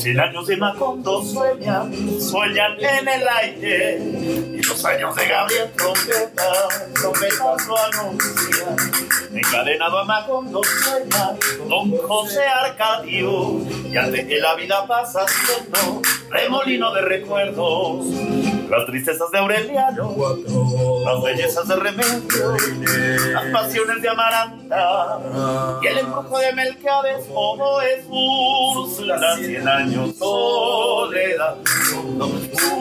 [0.06, 1.92] Cien años de Macondo sueñan,
[2.22, 3.98] sueñan en el aire.
[4.54, 6.54] Y los años de Gabriel Trompeta,
[6.94, 8.76] trompetas lo anuncian.
[9.34, 11.32] Encadenado a Macondo sueña
[11.68, 13.62] Don José Arcadio.
[13.92, 18.06] Y ante que la vida pasa siendo remolino de recuerdos.
[18.70, 20.16] Las tristezas de Aureliano,
[21.06, 22.58] las bellezas de Remedio,
[23.34, 25.20] las pasiones de Amaranta.
[25.82, 31.56] Y el embrujo de Melquiades, como es Úrsula, cien años soledad.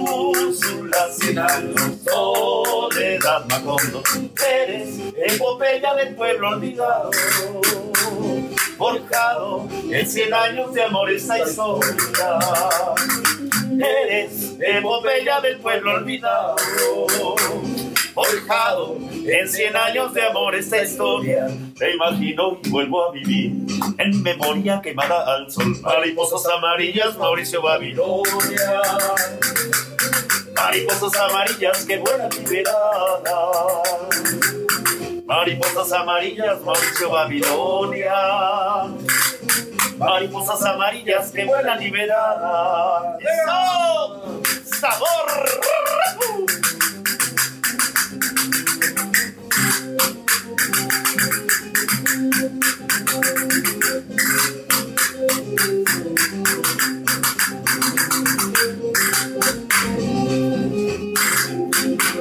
[0.00, 4.02] Úrsula, cien años soledad, Macondo.
[4.46, 7.10] Eres epopeya del pueblo olvidado.
[8.76, 11.94] Forjado en cien años de amor esta historia.
[14.60, 16.56] Epopeya del pueblo olvidado.
[18.14, 18.96] Forjado
[19.26, 21.48] en cien años de amor esta historia.
[21.80, 23.52] Me imagino y vuelvo a vivir
[23.98, 25.76] en memoria quemada al sol.
[25.82, 28.82] Mariposas amarillas, Mauricio Babilonia.
[30.54, 33.82] Mariposas amarillas que vuelan liberadas.
[35.26, 38.14] Mariposas amarillas, Mauricio Babilonia.
[40.04, 43.18] Mariposas amarillas que vuelan liberadas.
[43.20, 44.42] ¡Eso!
[44.64, 45.24] ¡Sabor!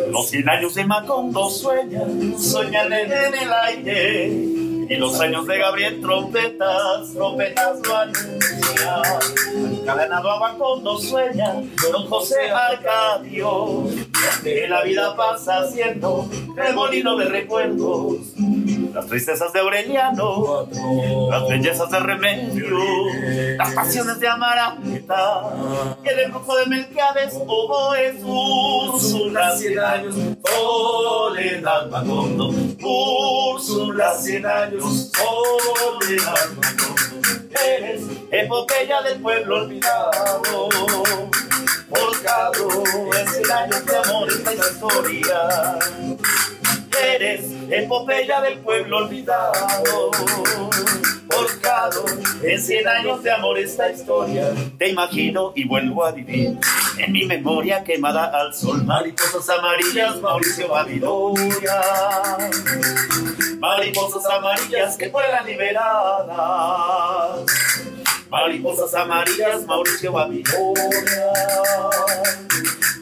[0.09, 4.62] Los cien años de Macondo sueñan, sueñan en el aire.
[4.93, 9.71] Y los años de Gabriel trompetas, trompetas lo anuncian.
[9.71, 11.55] Encadenado a Macondo sueña,
[11.91, 13.87] don José Arcadio.
[14.43, 18.17] Que la vida pasa siendo remolino de recuerdos.
[18.93, 20.67] Las tristezas de Aureliano,
[21.31, 22.77] las bellezas de Remedio,
[23.57, 25.41] las pasiones de Amaranta,
[26.03, 30.15] y el embrujo de Melquiades, es Úrsula, cien años,
[30.45, 38.01] soledad, Macondo, Úrsula, cien años, soledad, Macondo, eres
[38.31, 40.69] epopeya del pueblo olvidado,
[41.89, 42.69] volcado
[43.17, 45.79] en cien años de amor esta historia.
[47.01, 50.11] Eres epopeya del pueblo olvidado,
[52.43, 54.53] en cien años de amor esta historia.
[54.77, 56.59] Te imagino y vuelvo a vivir
[56.97, 58.83] en mi memoria quemada al sol.
[58.83, 61.81] Mariposas amarillas, Mauricio Babilonia.
[63.59, 66.35] Mariposas amarillas que vuelan liberadas.
[68.29, 71.33] Mariposas amarillas, Mauricio Babilonia.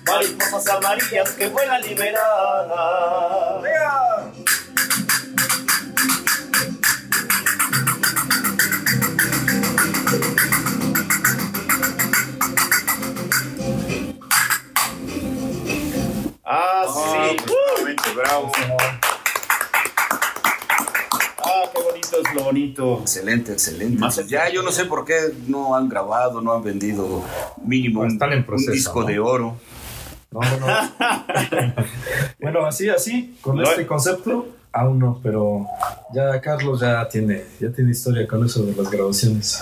[0.05, 3.61] Mariposas amarillas que vuelan liberadas.
[16.53, 17.37] Ah, sí.
[17.45, 18.51] pues, bravo.
[21.43, 22.99] Ah, qué bonito es lo bonito.
[23.01, 23.97] Excelente, excelente.
[23.97, 27.23] Más ya yo no sé por qué no han grabado, no han vendido
[27.63, 29.07] mínimo un, Están en proceso, un disco ¿no?
[29.07, 29.55] de oro.
[30.31, 30.67] No, no, no.
[32.41, 33.63] bueno, así, así, con No.
[33.63, 35.67] este concepto, aún no, pero
[36.13, 39.59] ya Carlos ya tiene, ya tiene historia con eso de las grabaciones.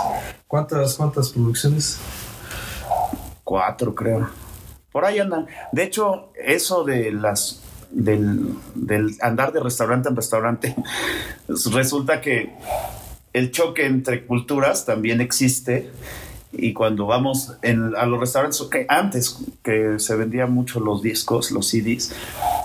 [0.48, 2.00] ¿Cuántas, cuántas producciones?
[3.44, 4.28] Cuatro, creo.
[4.92, 5.48] Por ahí andan.
[5.72, 7.62] De hecho, eso de las
[7.92, 8.56] del,
[9.22, 10.76] andar de restaurante en restaurante,
[11.72, 12.54] resulta que
[13.34, 15.90] el choque entre culturas también existe.
[16.52, 21.68] Y cuando vamos a los restaurantes, que antes que se vendían mucho los discos, los
[21.68, 22.12] CDs,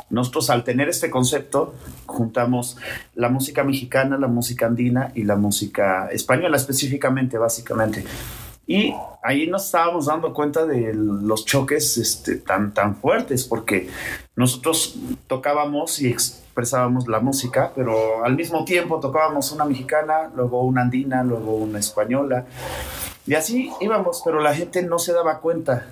[0.09, 1.75] nosotros al tener este concepto
[2.07, 2.79] juntamos
[3.15, 8.05] la música mexicana, la música andina y la música española específicamente, básicamente.
[8.67, 13.89] Y ahí nos estábamos dando cuenta de los choques este, tan, tan fuertes, porque
[14.37, 14.97] nosotros
[15.27, 21.23] tocábamos y expresábamos la música, pero al mismo tiempo tocábamos una mexicana, luego una andina,
[21.23, 22.47] luego una española.
[23.27, 25.87] Y así íbamos, pero la gente no se daba cuenta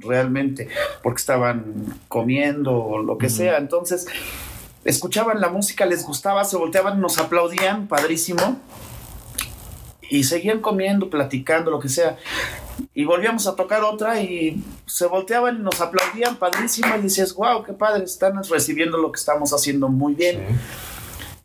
[0.00, 0.68] realmente,
[1.02, 3.58] porque estaban comiendo o lo que sea.
[3.58, 4.06] Entonces,
[4.84, 8.58] escuchaban la música, les gustaba, se volteaban, nos aplaudían, padrísimo
[10.10, 12.16] y seguían comiendo, platicando, lo que sea.
[12.94, 17.62] Y volvíamos a tocar otra y se volteaban y nos aplaudían padrísimo y dices, wow,
[17.62, 20.44] qué padre, están recibiendo lo que estamos haciendo muy bien.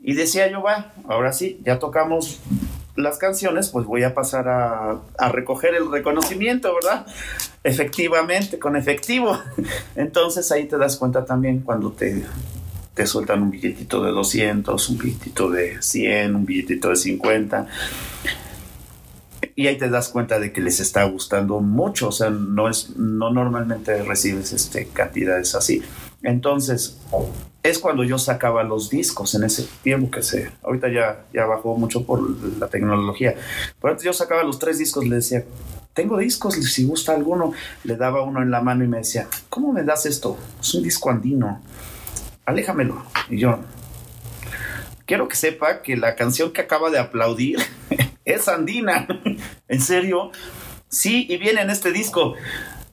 [0.02, 2.40] Y decía yo, va, ahora sí, ya tocamos
[2.96, 7.06] las canciones, pues voy a pasar a, a recoger el reconocimiento, ¿verdad?
[7.64, 9.38] Efectivamente, con efectivo.
[9.96, 12.26] Entonces ahí te das cuenta también cuando te,
[12.94, 17.68] te sueltan un billetito de 200, un billetito de 100, un billetito de 50
[19.56, 22.96] y ahí te das cuenta de que les está gustando mucho, o sea, no es
[22.98, 25.82] no normalmente recibes este cantidades así.
[26.22, 26.98] Entonces,
[27.64, 31.76] es cuando yo sacaba los discos en ese tiempo que se ahorita ya ya bajó
[31.78, 32.22] mucho por
[32.58, 33.36] la tecnología.
[33.82, 35.46] Pero antes yo sacaba los tres discos, le decía,
[35.94, 39.72] "Tengo discos, si gusta alguno." Le daba uno en la mano y me decía, "¿Cómo
[39.74, 40.38] me das esto?
[40.60, 41.62] Es un disco andino.
[42.46, 43.60] Aléjamelo." Y yo,
[45.10, 47.58] quiero que sepa que la canción que acaba de aplaudir
[48.26, 49.08] es andina.
[49.68, 50.32] ¿En serio?
[50.88, 52.36] Sí, y viene en este disco.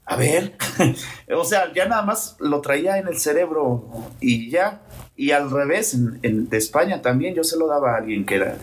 [0.07, 0.57] A ver,
[1.37, 4.81] o sea, ya nada más lo traía en el cerebro y ya.
[5.15, 8.57] Y al revés, en, de España también yo se lo daba a alguien que era,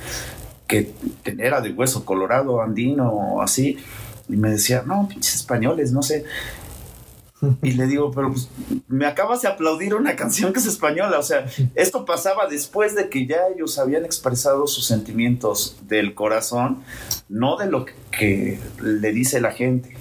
[0.68, 0.92] que
[1.38, 3.78] era de hueso colorado, andino o así.
[4.30, 6.26] Y me decía, no, pinches españoles, no sé.
[7.62, 8.50] Y le digo, pero pues,
[8.88, 11.20] me acabas de aplaudir una canción que es española.
[11.20, 16.84] O sea, esto pasaba después de que ya ellos habían expresado sus sentimientos del corazón,
[17.30, 19.96] no de lo que le dice la gente,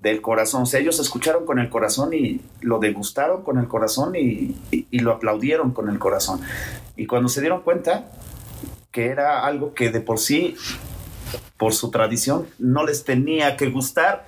[0.00, 0.62] del corazón.
[0.62, 4.98] O sea, ellos escucharon con el corazón y lo degustaron con el corazón y, y
[4.98, 6.40] lo aplaudieron con el corazón.
[6.96, 8.10] Y cuando se dieron cuenta
[8.90, 10.56] que era algo que de por sí,
[11.56, 14.26] por su tradición, no les tenía que gustar,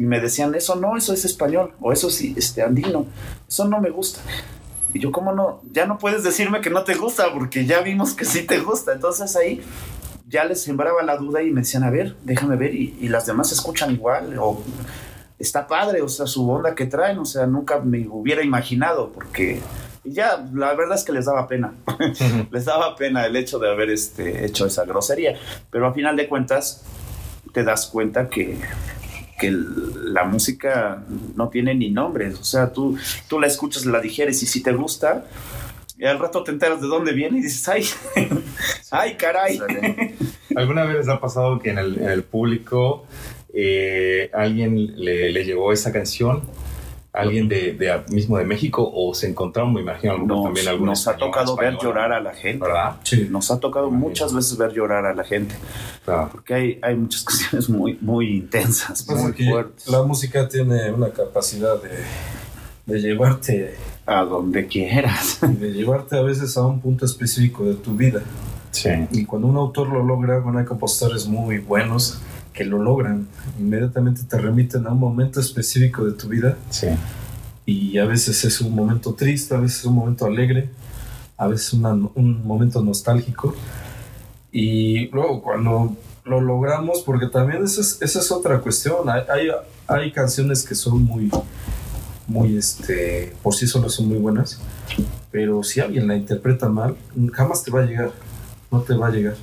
[0.00, 3.04] y me decían, eso no, eso es español, o eso sí, este, andino,
[3.46, 4.22] eso no me gusta.
[4.94, 5.60] Y yo, ¿cómo no?
[5.72, 8.94] Ya no puedes decirme que no te gusta, porque ya vimos que sí te gusta.
[8.94, 9.60] Entonces ahí
[10.26, 13.26] ya les sembraba la duda y me decían, a ver, déjame ver, y, y las
[13.26, 14.62] demás escuchan igual, o
[15.38, 19.60] está padre, o sea, su onda que traen, o sea, nunca me hubiera imaginado, porque
[20.02, 21.74] ya la verdad es que les daba pena,
[22.50, 25.38] les daba pena el hecho de haber este, hecho esa grosería,
[25.70, 26.84] pero a final de cuentas
[27.52, 28.56] te das cuenta que
[29.40, 31.02] que la música
[31.34, 32.96] no tiene ni nombres, o sea, tú,
[33.28, 35.24] tú la escuchas, la digieres y si te gusta,
[35.98, 37.84] y al rato te enteras de dónde viene y dices, ay,
[38.90, 39.58] ay, caray.
[40.54, 43.06] ¿Alguna vez les ha pasado que en el, público
[43.52, 46.42] eh, alguien le, le, llevó esa canción
[47.12, 50.98] alguien de, de, mismo de México o se encontraron, me imagino, nos, también algunos.
[50.98, 52.64] Nos ha tocado ver llorar a la gente.
[52.64, 52.96] ¿Verdad?
[53.02, 53.26] Sí.
[53.30, 55.54] Nos ha tocado muchas veces ver llorar a la gente.
[56.04, 56.28] Claro.
[56.30, 59.88] Porque hay, hay muchas canciones muy, muy intensas, muy fuertes.
[59.88, 61.90] La música tiene una capacidad de,
[62.86, 63.74] de llevarte
[64.06, 65.38] a donde quieras.
[65.60, 68.22] De llevarte a veces a un punto específico de tu vida.
[68.70, 68.90] Sí.
[69.10, 72.20] Y cuando un autor lo logra, bueno, hay compositores muy buenos
[72.52, 73.28] que lo logran.
[73.60, 76.56] Inmediatamente te remiten a un momento específico de tu vida.
[76.70, 76.86] Sí.
[77.66, 80.70] Y a veces es un momento triste, a veces es un momento alegre,
[81.36, 83.54] a veces un momento nostálgico.
[84.50, 85.94] Y luego cuando
[86.24, 89.48] lo logramos, porque también esa es, esa es otra cuestión, hay, hay,
[89.86, 91.30] hay, canciones que son muy,
[92.26, 94.58] muy, este, por sí solas son muy buenas,
[95.30, 96.96] pero si alguien la interpreta mal,
[97.32, 98.10] jamás te va a llegar,
[98.70, 99.36] no te va a llegar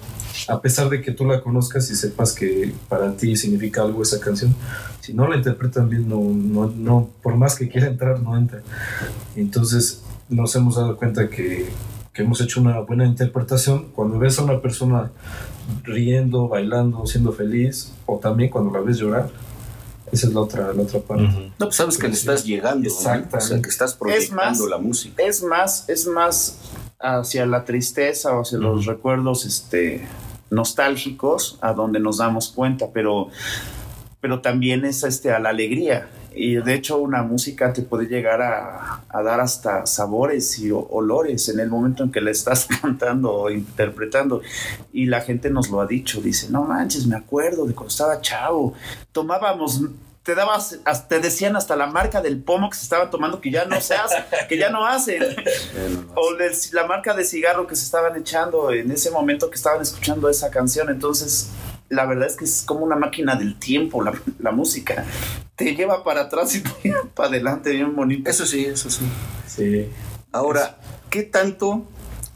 [0.47, 4.19] a pesar de que tú la conozcas y sepas que para ti significa algo esa
[4.19, 4.55] canción,
[5.01, 8.61] si no la interpretan bien, no, no, no por más que quiera entrar, no entra.
[9.35, 11.67] Entonces nos hemos dado cuenta que,
[12.13, 13.89] que hemos hecho una buena interpretación.
[13.95, 15.11] Cuando ves a una persona
[15.83, 19.29] riendo, bailando, siendo feliz, o también cuando la ves llorar,
[20.11, 21.23] esa es la otra, la otra parte.
[21.59, 22.87] No, pues sabes que le estás llegando.
[22.87, 23.37] Exacto.
[23.37, 25.21] O sea, que estás proyectando la música.
[25.21, 26.59] Es más, es más
[26.99, 30.05] hacia la tristeza o hacia los recuerdos este,
[30.49, 33.29] nostálgicos a donde nos damos cuenta, pero,
[34.21, 36.07] pero también es este, a la alegría.
[36.33, 41.59] Y de hecho una música te puede llegar a, dar hasta sabores y olores en
[41.59, 44.41] el momento en que la estás cantando o interpretando.
[44.93, 48.21] Y la gente nos lo ha dicho, dice, no manches, me acuerdo de cuando estaba
[48.21, 48.73] chavo,
[49.11, 49.81] tomábamos
[50.27, 53.63] te dabas, te decían hasta la marca del pomo que se estaban tomando que ya
[53.63, 54.17] no se hace,
[54.49, 55.23] que ya no hacen.
[56.15, 56.31] o
[56.73, 60.51] la marca de cigarro que se estaban echando en ese momento que estaban escuchando esa
[60.51, 60.89] canción.
[60.89, 61.51] Entonces,
[61.87, 65.05] la verdad es que es como una máquina del tiempo la, la música.
[65.55, 68.29] Te lleva para atrás y te lleva para adelante, bien bonito.
[68.29, 69.05] Eso sí, eso sí.
[69.47, 69.89] Sí.
[70.33, 70.77] Ahora,
[71.09, 71.87] ¿qué tanto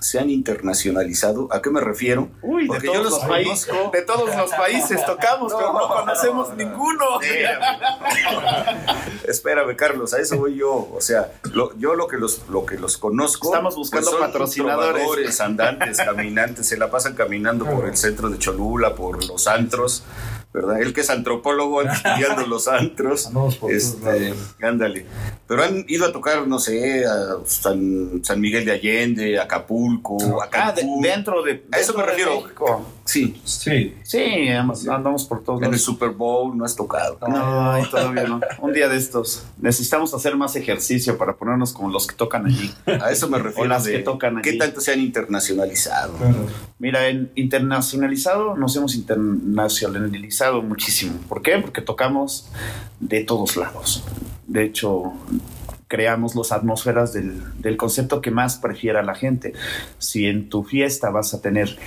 [0.02, 1.48] se han internacionalizado?
[1.52, 2.30] ¿A qué me refiero?
[2.42, 3.92] Uy, de Porque todos, los países, conozco.
[3.94, 7.06] de todos los países tocamos, pero no conocemos ninguno.
[9.28, 10.90] Espérame, Carlos, a eso voy yo.
[10.94, 13.48] O sea, lo- yo lo que los, lo que los conozco.
[13.50, 15.40] pues Estamos buscando son patrocinadores.
[15.42, 20.04] andantes, caminantes, se la pasan caminando por el centro de Cholula, por los antros,
[20.54, 20.82] ¿verdad?
[20.82, 23.30] Él que es antropólogo, estudiando los antros.
[23.70, 25.06] Este, ándale.
[25.48, 30.18] Pero han ido a tocar, no sé, a San, San Miguel de Allende, Acapulco,
[30.54, 31.02] Ah, de- Cancún.
[31.02, 31.66] dentro de.
[31.72, 32.42] A eso me refiero.
[32.42, 32.86] México.
[33.06, 33.96] Sí, Sí.
[34.04, 35.80] Sí, andamos, andamos por todos en el.
[35.80, 37.18] Super Bowl no has tocado.
[37.28, 38.40] No, todavía no.
[38.60, 39.44] Un día de estos.
[39.60, 42.72] Necesitamos hacer más ejercicio para ponernos como los que tocan allí.
[43.02, 43.64] A eso me refiero.
[43.64, 44.58] O las de que tocan ¿Qué allí.
[44.60, 46.14] tanto se han internacionalizado?
[46.18, 46.46] Claro.
[46.80, 51.20] Mira, en internacionalizado nos hemos internacionalizado muchísimo.
[51.28, 51.58] ¿Por qué?
[51.58, 52.50] Porque tocamos
[53.00, 54.04] de todos lados.
[54.48, 55.14] De hecho,
[55.88, 59.54] creamos las atmósferas del, del concepto que más prefiera la gente.
[59.98, 61.78] Si en tu fiesta vas a tener,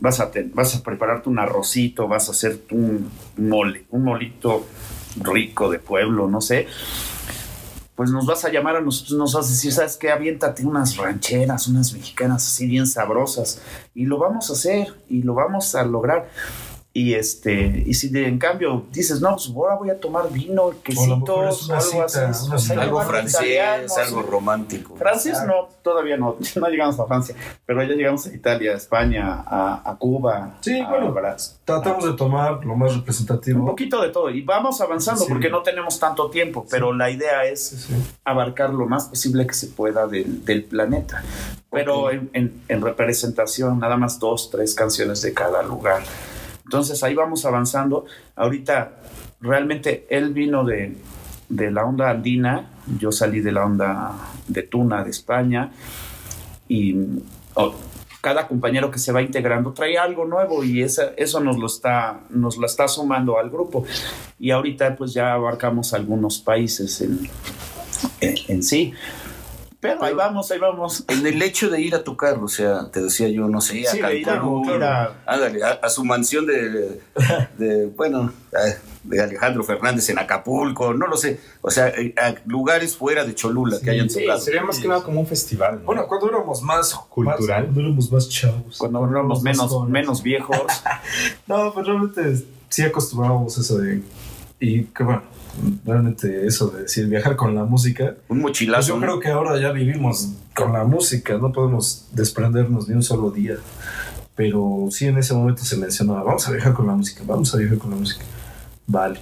[0.00, 4.66] vas a, vas a prepararte un arrocito, vas a hacer un mole, un molito
[5.16, 6.66] rico de pueblo, no sé,
[8.00, 10.10] pues nos vas a llamar a nosotros, nos vas a decir, ¿sabes qué?
[10.10, 13.60] Aviéntate unas rancheras, unas mexicanas así bien sabrosas.
[13.94, 16.30] Y lo vamos a hacer y lo vamos a lograr.
[16.92, 20.72] Y este, y si de, en cambio dices, no, pues ahora voy a tomar vino,
[20.82, 22.46] quesitos, algo cita, así.
[22.46, 22.72] una o sea, cita.
[22.82, 24.96] Algo igual francés, italiano, algo romántico.
[24.96, 29.44] Francés no, todavía no, no llegamos a Francia, pero ya llegamos a Italia, a España,
[29.46, 31.14] a, a Cuba, Sí, a bueno.
[31.64, 33.64] Tratamos de tomar lo más Un representativo.
[33.66, 35.28] poquito de todo y vamos avanzando Sí.
[35.30, 37.94] porque no tenemos tanto tiempo, pero la idea es Sí, sí.
[38.24, 41.22] abarcar lo más posible que se pueda del, del planeta.
[41.70, 42.12] Pero Ok.
[42.14, 46.02] en, en- en representación, nada más dos, tres canciones de cada lugar.
[46.64, 48.04] Entonces ahí vamos avanzando.
[48.36, 48.96] Ahorita
[49.40, 50.96] realmente él vino de,
[51.48, 54.12] de la onda andina, yo salí de la onda
[54.48, 55.70] de Tuna, de España,
[56.68, 56.96] y
[57.54, 57.74] oh,
[58.20, 62.20] cada compañero que se va integrando trae algo nuevo y esa- eso nos lo, está,
[62.30, 63.84] nos lo está sumando al grupo.
[64.38, 67.18] Y ahorita pues ya abarcamos algunos países en,
[68.20, 68.92] en, en sí.
[69.80, 71.04] Pero ahí vamos, ahí vamos.
[71.08, 73.90] En el hecho de ir a tocar, o sea, te decía yo, no sé, a
[73.90, 77.00] Sí, a- Cancún, ir a- ándale, a, a su mansión de,
[77.56, 78.30] de, bueno,
[79.04, 83.34] de Alejandro Fernández en Acapulco, no lo sé, o sea, eh, a lugares fuera de
[83.34, 84.38] Cholula que hayan Sí, tocado.
[84.40, 85.78] sería más que nada como un festival.
[85.78, 85.86] ¿no?
[85.86, 87.64] Bueno, cuando éramos más Cultural.
[87.64, 88.76] cuando éramos más chavos.
[88.76, 89.92] Cuando éramos menos, jóvenes.
[89.92, 90.58] menos viejos.
[91.46, 94.02] No, pues realmente sí acostumbrábamos eso de.
[94.60, 95.22] Y que bueno,
[95.84, 98.14] realmente eso de decir viajar con la música.
[98.28, 98.88] Un Pues mochilazo.
[98.88, 99.00] yo ¿no?
[99.02, 103.56] creo que ahora ya vivimos con la música, no podemos desprendernos ni un solo día.
[104.36, 107.58] Pero sí en ese momento se mencionaba, vamos a viajar con la música, vamos a
[107.58, 108.24] viajar con la música.
[108.86, 109.20] Vale.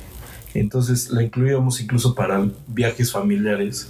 [0.54, 3.88] Entonces la incluíamos incluso para viajes familiares,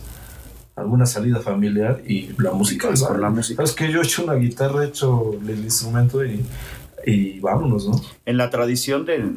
[0.74, 2.88] alguna salida familiar y la música.
[2.88, 3.12] Pues, vale.
[3.12, 3.62] con la música.
[3.62, 6.44] Es que yo he hecho una guitarra, he hecho el instrumento y,
[7.06, 8.00] y vámonos, ¿no?
[8.24, 9.32] En la tradición de,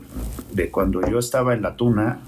[0.53, 2.19] de cuando yo estaba en la tuna,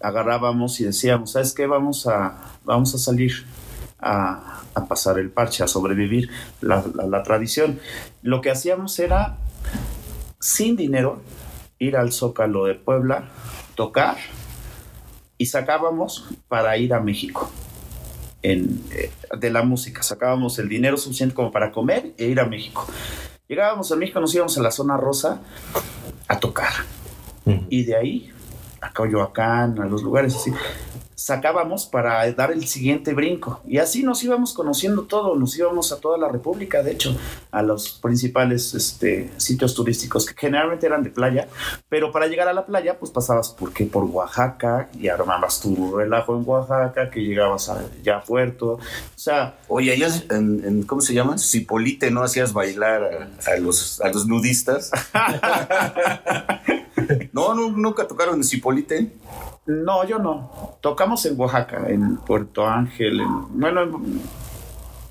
[0.00, 1.66] agarrábamos y decíamos, ¿sabes qué?
[1.66, 3.32] Vamos a, vamos a salir
[3.98, 6.30] a, a pasar el parche, a sobrevivir
[6.60, 7.78] la, la- la tradición.
[8.22, 9.36] Lo que hacíamos era,
[10.38, 11.20] sin dinero,
[11.78, 13.28] ir al Zócalo de Puebla,
[13.74, 14.16] tocar
[15.38, 17.50] y sacábamos para ir a México.
[18.42, 22.46] En, eh, de la música, sacábamos el dinero suficiente como para comer e ir a
[22.46, 22.86] México.
[23.48, 25.42] Llegábamos a México, nos íbamos a la zona rosa
[26.26, 26.72] a tocar.
[27.68, 28.32] Y de ahí
[28.80, 30.52] a Coyoacán, a los lugares así,
[31.14, 33.60] sacábamos para dar el siguiente brinco.
[33.66, 37.14] Y así nos íbamos conociendo todo, nos íbamos a toda la República, de hecho,
[37.50, 41.46] a los principales este, sitios turísticos que generalmente eran de playa,
[41.90, 43.84] pero para llegar a la playa, pues pasabas por, qué?
[43.84, 48.72] por Oaxaca y armabas tu relajo en Oaxaca, que llegabas a ya a Puerto.
[48.74, 48.80] O
[49.14, 51.36] sea, Oye, allá en, en- ¿cómo se llama?
[51.36, 54.90] Cipolite, ¿no hacías bailar a, a los, a los nudistas?
[57.32, 59.12] no, no, nunca tocaron en Cipolite.
[59.66, 60.76] No, yo no.
[60.80, 64.20] Tocamos en Oaxaca, en Puerto Ángel, en, bueno, en,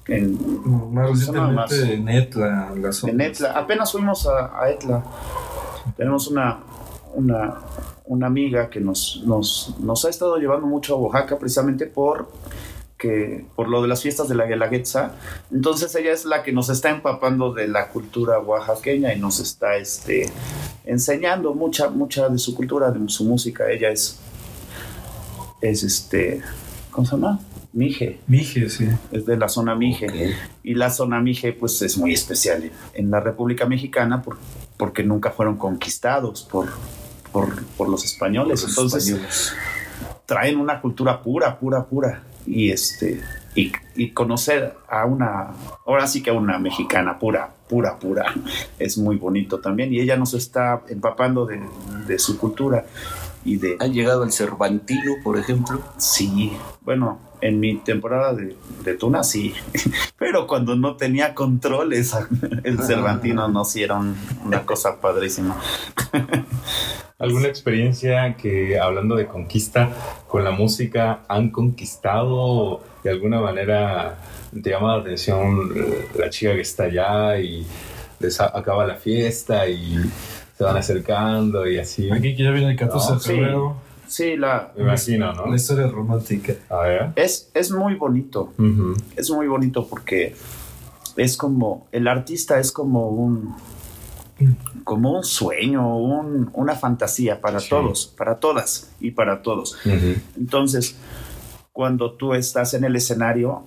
[0.08, 3.14] en, Más Zona más- recientemente en Etla, la zona.
[3.14, 3.52] en Etla.
[3.54, 5.04] Apenas fuimos a, a Etla.
[5.96, 6.60] Tenemos una,
[7.14, 7.56] una,
[8.06, 12.30] una amiga que nos, nos, nos ha estado llevando mucho a Oaxaca precisamente por
[12.98, 15.12] que por lo de las fiestas de la Guelaguetza.
[15.54, 19.78] Entonces ella es la que nos está empapando de la cultura oaxaqueña y nos está
[19.78, 20.30] este,
[20.90, 23.70] enseñando mucha, mucha de su cultura, de su música.
[23.70, 24.20] Ella es,
[25.62, 26.42] es este,
[26.92, 27.40] ¿cómo se llama?
[27.72, 28.90] Mije, Mije, sí.
[29.12, 30.36] es de la zona Mije.
[30.64, 34.38] Y la zona Mije, pues es muy especial en, la República Mexicana por,
[34.76, 36.70] porque nunca fueron conquistados por,
[37.32, 38.64] por, por los españoles.
[38.64, 39.54] Los Entonces españoles.
[40.26, 42.24] traen una cultura pura, pura, pura.
[42.46, 43.22] Y este
[43.56, 45.52] y, y conocer a una,
[45.86, 48.26] ahora sí que a una mexicana pura, pura, pura,
[48.80, 49.94] es muy bonito también.
[49.94, 51.62] Y ella nos está empapando de,
[52.08, 52.86] de su cultura
[53.46, 55.82] y de ¿Han llegado al Cervantino, por ejemplo?
[55.98, 59.54] Sí, bueno, en mi temporada de, de tuna sí,
[60.18, 62.16] pero cuando no tenía controles,
[62.64, 64.16] el Cervantino nos hicieron
[64.46, 65.58] una cosa padrísima.
[67.20, 69.90] ¿Alguna experiencia que, hablando de conquista,
[70.28, 74.18] con la música han conquistado de alguna manera?
[74.64, 77.66] ¿Te llama la atención eh, la chica que está allá y
[78.22, 79.98] les acaba la fiesta y
[80.58, 82.10] se van acercando y así?
[82.10, 83.28] Aquí que ya viene el 14 No, de sí.
[83.30, 83.76] febrero,
[84.10, 85.56] Sí, la, Me imagino, la ¿no?
[85.56, 86.54] historia romántica.
[86.70, 87.10] A ver.
[87.16, 88.54] es, es muy bonito,
[89.16, 90.36] es muy bonito porque
[91.16, 93.56] es como, el artista es como un,
[94.84, 97.70] como un sueño, un- una fantasía para Sí.
[97.70, 99.78] todos, para todas y para todos.
[100.38, 100.96] Entonces,
[101.72, 103.64] cuando tú estás en el escenario,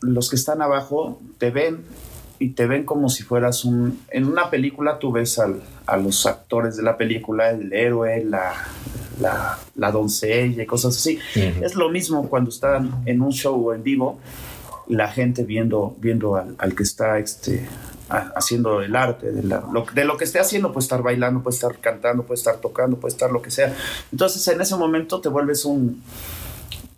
[0.00, 1.84] los que están abajo te ven
[2.40, 4.00] y te ven como si fueras un...
[4.10, 8.52] En una película tú ves al- a los actores de la película, el héroe, la,
[9.20, 11.18] la, la doncella y cosas así.
[11.34, 14.18] Es lo mismo cuando están en un show en vivo,
[14.88, 17.66] la gente viendo, viendo al, al que está este,
[18.08, 21.42] ha- haciendo el arte, de, la- lo, de lo que esté haciendo, puede estar bailando,
[21.42, 23.74] puede estar cantando, puede estar tocando, puede estar lo que sea.
[24.10, 26.02] Entonces en ese momento te vuelves un,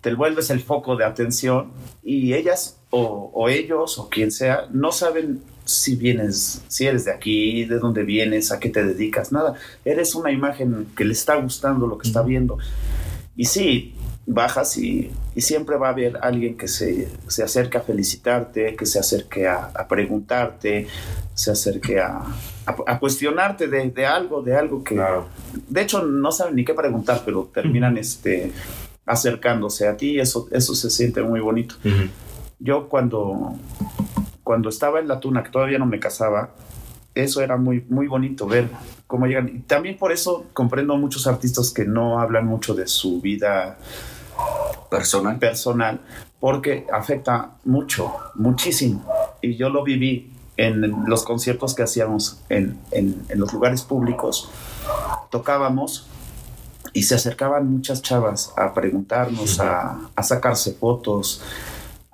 [0.01, 1.71] te vuelves el foco de atención
[2.03, 7.13] y ellas o, o ellos o quien sea no saben si vienes, si eres de
[7.13, 9.55] aquí, de dónde vienes, a qué te dedicas, nada.
[9.85, 12.59] Eres una imagen que le está gustando lo que está viendo.
[13.37, 13.95] Y sí,
[14.27, 18.87] bajas y, y siempre va a haber alguien que se, se acerque a felicitarte, que
[18.87, 20.87] se acerque a, a preguntarte,
[21.35, 22.19] se acerque a,
[22.67, 25.27] a- a cuestionarte de, de algo, de algo que, Claro.
[25.69, 28.53] de hecho no saben ni qué preguntar, pero terminan este,
[29.05, 31.75] acercándose a ti y eso, eso se siente muy bonito.
[32.61, 33.57] Yo cuando,
[34.45, 36.51] cuando estaba en la tuna, que todavía no me casaba,
[37.15, 38.69] eso era muy, muy bonito ver
[39.07, 39.49] cómo llegan.
[39.49, 43.79] Y también por eso comprendo muchos artistas que no hablan mucho de su vida
[44.91, 45.39] Personal.
[45.39, 46.01] personal,
[46.41, 49.05] porque afecta mucho, muchísimo.
[49.41, 54.51] Y yo lo viví en los conciertos que hacíamos en, en- en los lugares públicos.
[55.31, 56.07] Tocábamos
[56.93, 61.43] y se acercaban muchas chavas a preguntarnos, a, a sacarse fotos,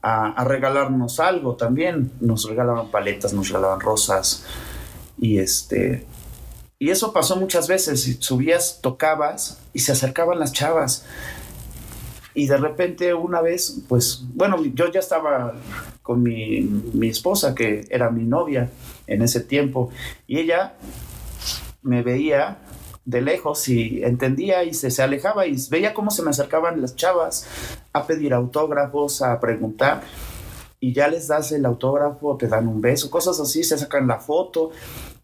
[0.02, 2.12] a, regalarnos algo también.
[2.20, 4.46] Nos regalaban paletas, nos regalaban rosas.
[5.18, 6.06] Y este.
[6.78, 8.16] Y eso pasó muchas veces.
[8.20, 11.04] Subías, tocabas y se acercaban las chavas.
[12.32, 15.54] Y de repente una vez, pues, bueno, yo ya estaba
[16.02, 16.60] con mi,
[16.92, 18.70] mi esposa, que era mi novia
[19.06, 19.90] en ese tiempo,
[20.26, 20.74] y ella
[21.82, 22.58] me veía
[23.04, 26.96] de lejos y entendía y se, se alejaba y veía cómo se me acercaban las
[26.96, 27.46] chavas
[27.92, 30.02] a pedir autógrafos, a preguntar,
[30.80, 34.18] y ya les das el autógrafo, te dan un beso, cosas así, se sacan la
[34.18, 34.70] foto,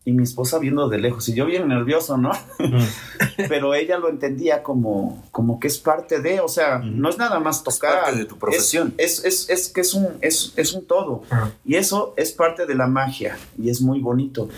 [0.04, 2.30] y mi esposa viendo de lejos, y yo bien nervioso, ¿no?
[3.48, 7.40] pero ella lo entendía como, como que es parte de, o sea, no es nada
[7.40, 8.02] más tocar.
[8.02, 8.94] parte de tu profesión.
[8.98, 11.22] Es, es, es, es que es un, es, es un todo.
[11.30, 11.50] Ah.
[11.64, 14.48] Y eso es parte de la magia y es muy bonito.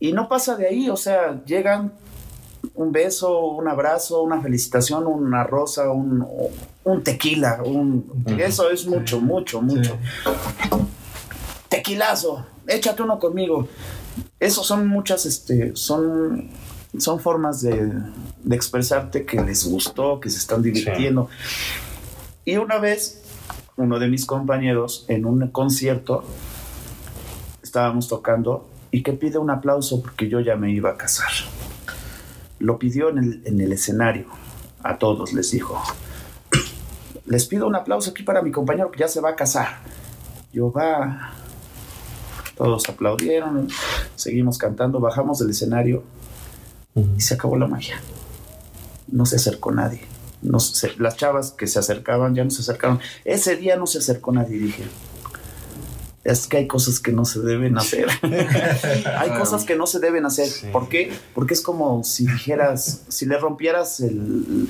[0.00, 1.92] Y no pasa de ahí, o sea, llegan
[2.74, 6.26] un beso, un abrazo, una felicitación, una rosa, un,
[6.84, 9.96] un tequila, un, eso es mucho, mucho, mucho.
[11.68, 13.68] Tequilazo, échate uno conmigo.
[14.38, 16.50] Eso son muchas, este, son,
[16.98, 17.92] son formas de,
[18.42, 21.28] de expresarte que les gustó, que se están divirtiendo.
[22.44, 23.22] Y una vez,
[23.76, 26.24] uno de mis compañeros en un concierto,
[27.62, 31.30] estábamos tocando y que pide un aplauso porque yo ya me iba a casar.
[32.62, 34.26] Lo pidió en el, en el escenario,
[34.84, 35.82] a todos les dijo.
[37.26, 39.78] Les pido un aplauso aquí para mi compañero que ya se va a casar.
[40.52, 41.32] Yo va.
[42.56, 43.68] Todos aplaudieron,
[44.14, 46.04] seguimos cantando, bajamos del escenario
[46.94, 48.00] y se acabó la magia.
[49.08, 50.02] No se acercó nadie.
[50.42, 53.00] No se- las chavas que se acercaban ya no se acercaron.
[53.24, 54.84] Ese día no se acercó nadie, dije.
[56.24, 58.06] Es que hay cosas que no se deben hacer.
[59.18, 60.46] hay cosas que no se deben hacer.
[60.46, 60.66] Sí.
[60.72, 61.12] ¿Por qué?
[61.34, 64.68] Porque es como si dijeras, si le rompieras el,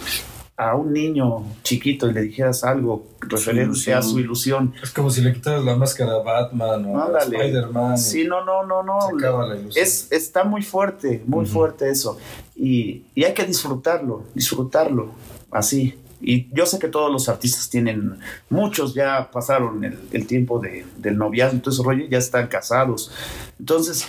[0.56, 4.74] a un niño chiquito y le dijeras algo referente a su ilusión.
[4.82, 7.18] Es como si le quitaras la máscara a Batman o a.
[7.18, 7.98] Spider-Man.
[7.98, 9.00] Sí, no, no, no, no.
[9.08, 9.84] Se acaba la ilusión.
[9.84, 12.18] Es, está muy fuerte, muy fuerte eso.
[12.54, 15.10] Y, y hay que disfrutarlo, disfrutarlo
[15.50, 15.98] así.
[16.22, 18.18] Y yo sé que todos los artistas tienen,
[18.48, 22.46] muchos ya pasaron el, el tiempo de, del noviazgo y todo ese rollo, ya están
[22.46, 23.10] casados.
[23.58, 24.06] Entonces,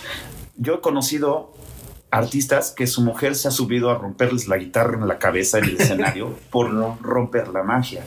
[0.56, 1.52] yo he conocido
[2.10, 5.64] artistas que su mujer se ha subido a romperles la guitarra en la cabeza en
[5.64, 8.04] el escenario por no romper la magia.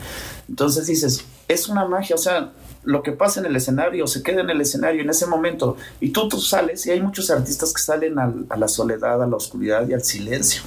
[0.48, 2.54] Entonces dices, es una magia, o sea,
[2.84, 6.12] lo que pasa en el escenario se queda en el escenario en ese momento y
[6.12, 9.36] tú, tú sales y hay muchos artistas que salen al- a la soledad, a la
[9.36, 10.62] oscuridad y al silencio.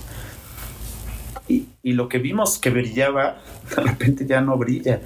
[1.50, 3.40] Y, y lo que vimos que brillaba,
[3.76, 5.00] de repente ya no brilla.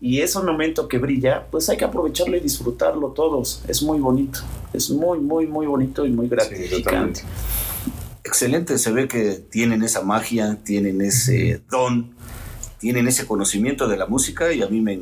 [0.00, 3.62] Y ese momento que brilla, pues hay que aprovecharlo y disfrutarlo todos.
[3.68, 4.40] Es muy bonito.
[4.72, 7.22] Es muy, muy, muy bonito y muy gratificante.
[8.24, 12.10] Excelente, se ve que tienen esa magia, tienen ese don,
[12.78, 14.98] tienen ese conocimiento de la música y a mí me,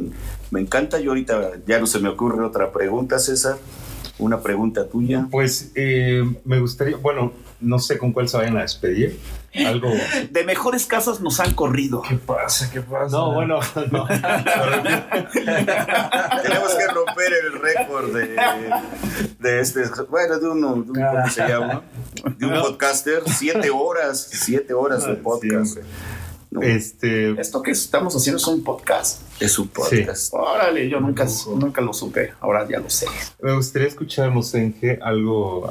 [0.51, 0.99] me encanta.
[1.01, 3.59] Yo ahorita ya no se me ocurre otra pregunta, César.
[4.19, 5.29] Una pregunta tuya.
[5.31, 9.19] Pues eh, me gustaría, bueno, no sé con cuál se vayan a despedir.
[9.67, 9.93] Algo.
[10.31, 12.03] De mejores casas nos han corrido.
[12.03, 12.71] ¿Qué pasa?
[12.71, 13.17] ¿Qué pasa?
[13.17, 13.61] No, bueno,
[13.91, 14.07] no.
[16.43, 18.37] Tenemos que romper el récord de,
[19.39, 21.83] de este, bueno, de uno, de un, ¿cómo se llama?
[22.37, 25.79] De un podcaster, siete horas, siete horas de podcast.
[26.51, 29.21] No, Este, Esto que estamos haciendo es un podcast.
[29.41, 30.33] es un podcast.
[30.33, 31.27] Órale, yo nunca,
[31.57, 32.33] nunca lo supe.
[32.41, 33.07] Ahora ya lo sé.
[33.43, 34.33] me gustaría escuchar,
[34.81, 35.71] qué, algo,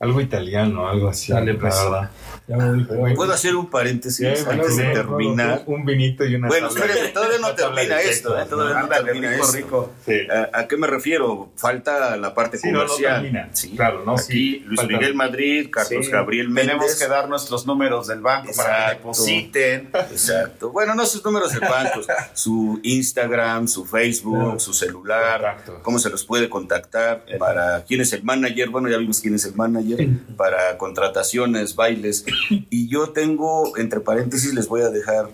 [0.00, 1.32] algo italiano, algo así.
[1.32, 1.74] Dale, la pues.
[1.80, 2.10] verdad.
[2.48, 2.94] Ya me dijo.
[2.94, 5.62] Bueno, ¿Puedo hacer un paréntesis Ya antes de terminar?
[5.66, 8.46] Un vinito y una Bueno, de- todavía no termina esto, ¿eh?
[8.48, 9.56] Todavía no termina rico, esto.
[9.56, 9.92] rico.
[10.06, 10.18] Sí.
[10.30, 11.50] ¿A, a qué me refiero?
[11.56, 13.22] Falta la parte Sí, no, no comercial.
[13.22, 13.48] termina.
[13.52, 13.70] Sí.
[13.74, 16.66] Claro, no, Aquí sí, Luis falta- Miguel Madrid, Carlos Sí, Gabriel Méndez.
[16.76, 18.98] Tenemos que dar nuestros números del banco para que Exacto.
[18.98, 19.90] depositen.
[20.12, 20.70] Exacto.
[20.70, 25.78] Bueno, no sus números de bancos, su Instagram, su Facebook, su celular, Contactos.
[25.82, 29.44] cómo se los puede contactar, para quién es el manager, bueno, ya vimos quién es
[29.46, 30.06] el manager,
[30.36, 32.24] para contrataciones, bailes.
[32.48, 35.28] Y yo tengo, entre paréntesis, les voy a dejar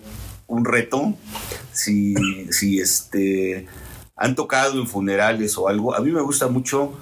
[0.47, 1.15] un reto,
[1.73, 2.15] si,
[2.51, 3.67] si este,
[4.17, 5.95] han tocado en funerales o algo.
[5.95, 6.93] A mí me gusta mucho,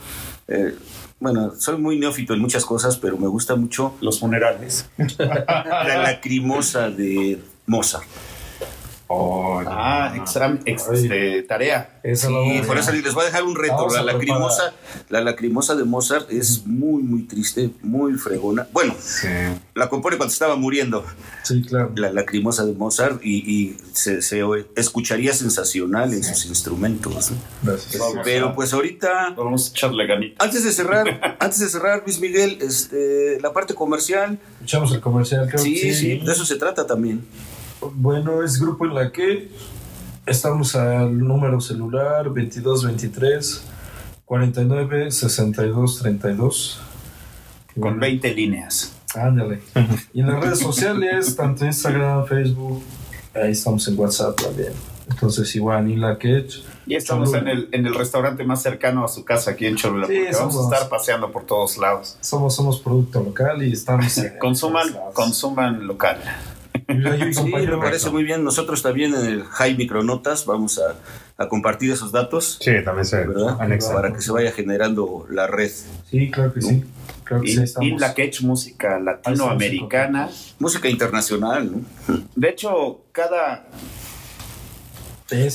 [0.48, 0.74] eh,
[1.18, 4.88] bueno, soy muy neófito en muchas cosas, pero me gusta mucho Los funerales.
[5.18, 8.06] la lacrimosa de Mozart.
[9.12, 11.98] Oh, Ah, examen, ex- este, tarea.
[12.04, 13.74] La Sí, por eso les voy a dejar un reto.
[13.76, 14.72] Vamos La lacrimosa,
[15.08, 18.68] la lacrimosa de Mozart es muy, muy triste, muy fregona.
[18.72, 19.26] Bueno, sí.
[19.74, 21.04] la compone cuando estaba muriendo,
[21.42, 21.90] Sí, claro.
[21.96, 24.42] la lacrimosa de Mozart, y, y se, se
[24.76, 27.32] escucharía sensacional en sus instrumentos.
[27.32, 27.36] ¿no?
[27.64, 28.00] Gracias.
[28.22, 30.44] Pero pues ahorita, Vamos a echarle ganita.
[30.44, 35.48] antes de cerrar, antes de cerrar, Luis Miguel, este, la parte comercial, Escuchamos el comercial,
[35.48, 37.24] creo sí, que sí, de eso se trata también.
[37.94, 39.48] Bueno, es grupo en la que
[40.26, 43.64] estamos al número celular 2223
[44.24, 46.80] 49 62 32.
[47.80, 48.92] Con 20 líneas.
[49.14, 49.60] Ándale.
[50.12, 52.82] Y en las redes sociales, tanto Instagram, Facebook,
[53.34, 54.72] ahí estamos en WhatsApp también.
[55.08, 56.46] Entonces, igual, ni la que
[56.86, 60.06] Y estamos en el, en el restaurante más cercano a su casa aquí en Cholula.
[60.06, 62.16] Sí, porque vamos somos- a estar paseando por todos lados.
[62.20, 64.16] Somos, somos producto local y estamos.
[64.18, 66.18] en Consuman, consuman local.
[66.98, 68.42] Yo- Sí, me parece muy bien.
[68.44, 70.96] Nosotros también en el High Micronotas vamos a,
[71.42, 73.56] a compartir esos datos, Sí, también se ¿verdad?
[73.60, 73.92] anexa.
[73.94, 75.70] Para que se vaya generando la red.
[76.10, 76.84] Sí, claro que sí.
[77.24, 80.28] Claro que sí, Y, la Quech música latinoamericana.
[80.58, 81.80] Música internacional, ¿no?
[82.34, 83.66] De hecho, cada,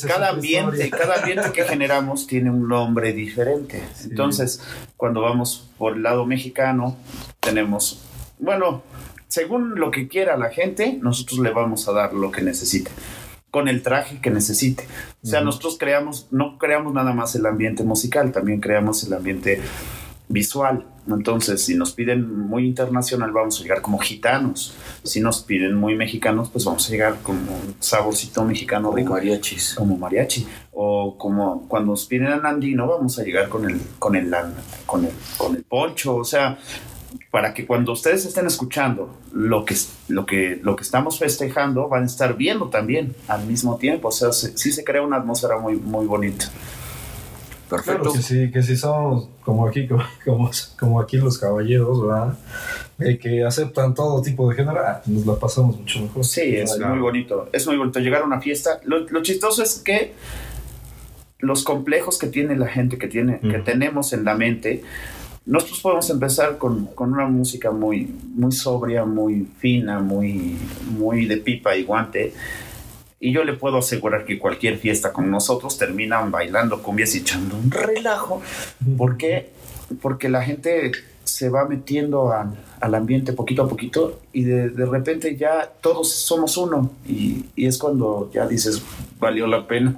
[0.07, 0.98] cada ambiente, historia.
[1.06, 3.84] cada ambiente que generamos tiene un nombre diferente.
[4.06, 4.62] Entonces,
[4.95, 6.95] cuando vamos por el lado mexicano,
[7.41, 8.02] tenemos,
[8.40, 8.84] bueno,
[9.36, 12.90] según lo que quiera la gente, nosotros le vamos a dar lo que necesite,
[13.52, 14.88] con el traje que necesite.
[15.22, 19.60] O sea, nosotros creamos, no creamos nada más el ambiente musical, también creamos el ambiente
[20.30, 20.86] visual.
[21.10, 24.74] Entonces, si nos piden muy internacional, vamos a llegar como gitanos.
[25.03, 29.14] Si nos piden muy mexicanos, pues vamos a llegar como un saborcito mexicano Como rico
[29.16, 29.76] mariachis.
[29.76, 34.34] como mariachi o como cuando nos piden andino vamos a llegar con el con el
[34.86, 36.57] con el con el poncho o sea
[37.36, 39.02] para que cuando ustedes estén escuchando
[39.34, 39.76] lo que
[40.07, 44.12] lo que lo que estamos festejando van a estar viendo también al mismo tiempo o
[44.12, 46.45] sea se- sí se crea una atmósfera muy muy bonita
[47.70, 48.02] Perfecto.
[48.03, 49.88] Claro que sí, que si somos como aquí,
[50.26, 52.38] como, como, aquí los caballeros, ¿verdad?
[52.99, 56.24] De que aceptan todo tipo de género, ah, nos la pasamos mucho mejor.
[56.24, 56.94] sí es Claro.
[56.94, 60.14] muy bonito es muy bonito llegar a una fiesta lo, lo chistoso es que
[61.40, 64.84] los complejos que tiene la gente que tiene que tenemos en la mente
[65.45, 68.05] nosotros podemos empezar con, con una música muy,
[68.35, 70.57] muy sobria, muy fina, muy,
[70.97, 72.34] muy de pipa y guante.
[73.19, 77.55] Y yo le puedo asegurar que cualquier fiesta con nosotros terminan bailando cumbias y echando
[77.57, 78.41] un relajo.
[78.97, 79.51] ¿Por qué?
[80.01, 80.91] Porque la gente
[81.23, 86.11] se va metiendo al, al ambiente poquito a poquito y de, de repente ya todos
[86.11, 86.91] somos uno.
[87.07, 88.81] Y, y es cuando ya dices,
[89.19, 89.97] valió la pena,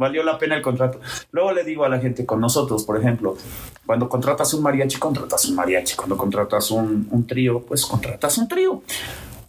[0.00, 0.98] valió la pena el contrato.
[1.30, 3.36] Luego le digo a la gente, con nosotros, por ejemplo,
[3.84, 5.94] cuando contratas un mariachi, contratas un mariachi.
[5.94, 8.82] Cuando contratas un, un trío, pues contratas un trío.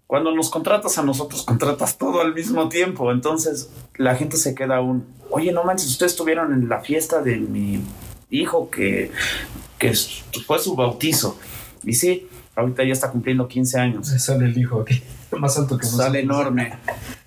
[0.05, 3.11] Cuando nos contratas a nosotros, contratas todo al mismo tiempo.
[3.13, 7.37] Entonces la gente se queda un, oye, no manches, ustedes estuvieron en la fiesta de
[7.37, 7.81] mi
[8.29, 9.09] hijo que,
[9.79, 9.93] que
[10.45, 11.37] fue su bautizo.
[11.83, 14.07] Y sí, ahorita ya está cumpliendo 15 años.
[14.07, 15.01] Sale el hijo aquí,
[15.39, 16.05] más alto que nosotros.
[16.05, 16.73] Sale enorme.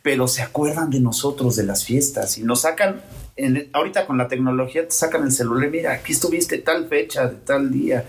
[0.03, 3.01] Pero se acuerdan de nosotros, de las fiestas, y nos sacan,
[3.37, 7.37] en- ahorita con la tecnología te sacan el celular, mira, aquí estuviste tal fecha, de
[7.37, 8.05] tal día.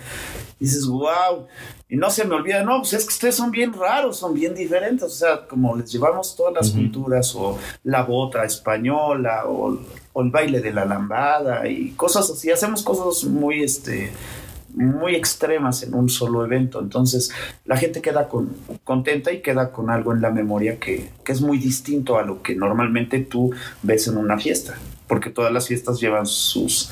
[0.60, 1.48] Y dices, wow.
[1.88, 4.56] Y no se me olvida, no, pues es que ustedes son bien raros, son bien
[4.56, 5.04] diferentes.
[5.04, 9.78] O sea, como les llevamos todas las culturas, o la bota española, o,
[10.14, 12.52] o el baile de la lambada, y cosas así.
[12.52, 14.12] Hacemos cosas muy, este,
[14.76, 16.80] muy extremas en un solo evento.
[16.80, 17.32] Entonces,
[17.66, 21.42] la gente queda con, contenta y queda con algo en la memoria que, que es
[21.42, 23.52] muy distinto a lo que normalmente tú
[23.84, 24.76] ves en una fiesta.
[25.08, 26.90] Porque todas las fiestas llevan sus,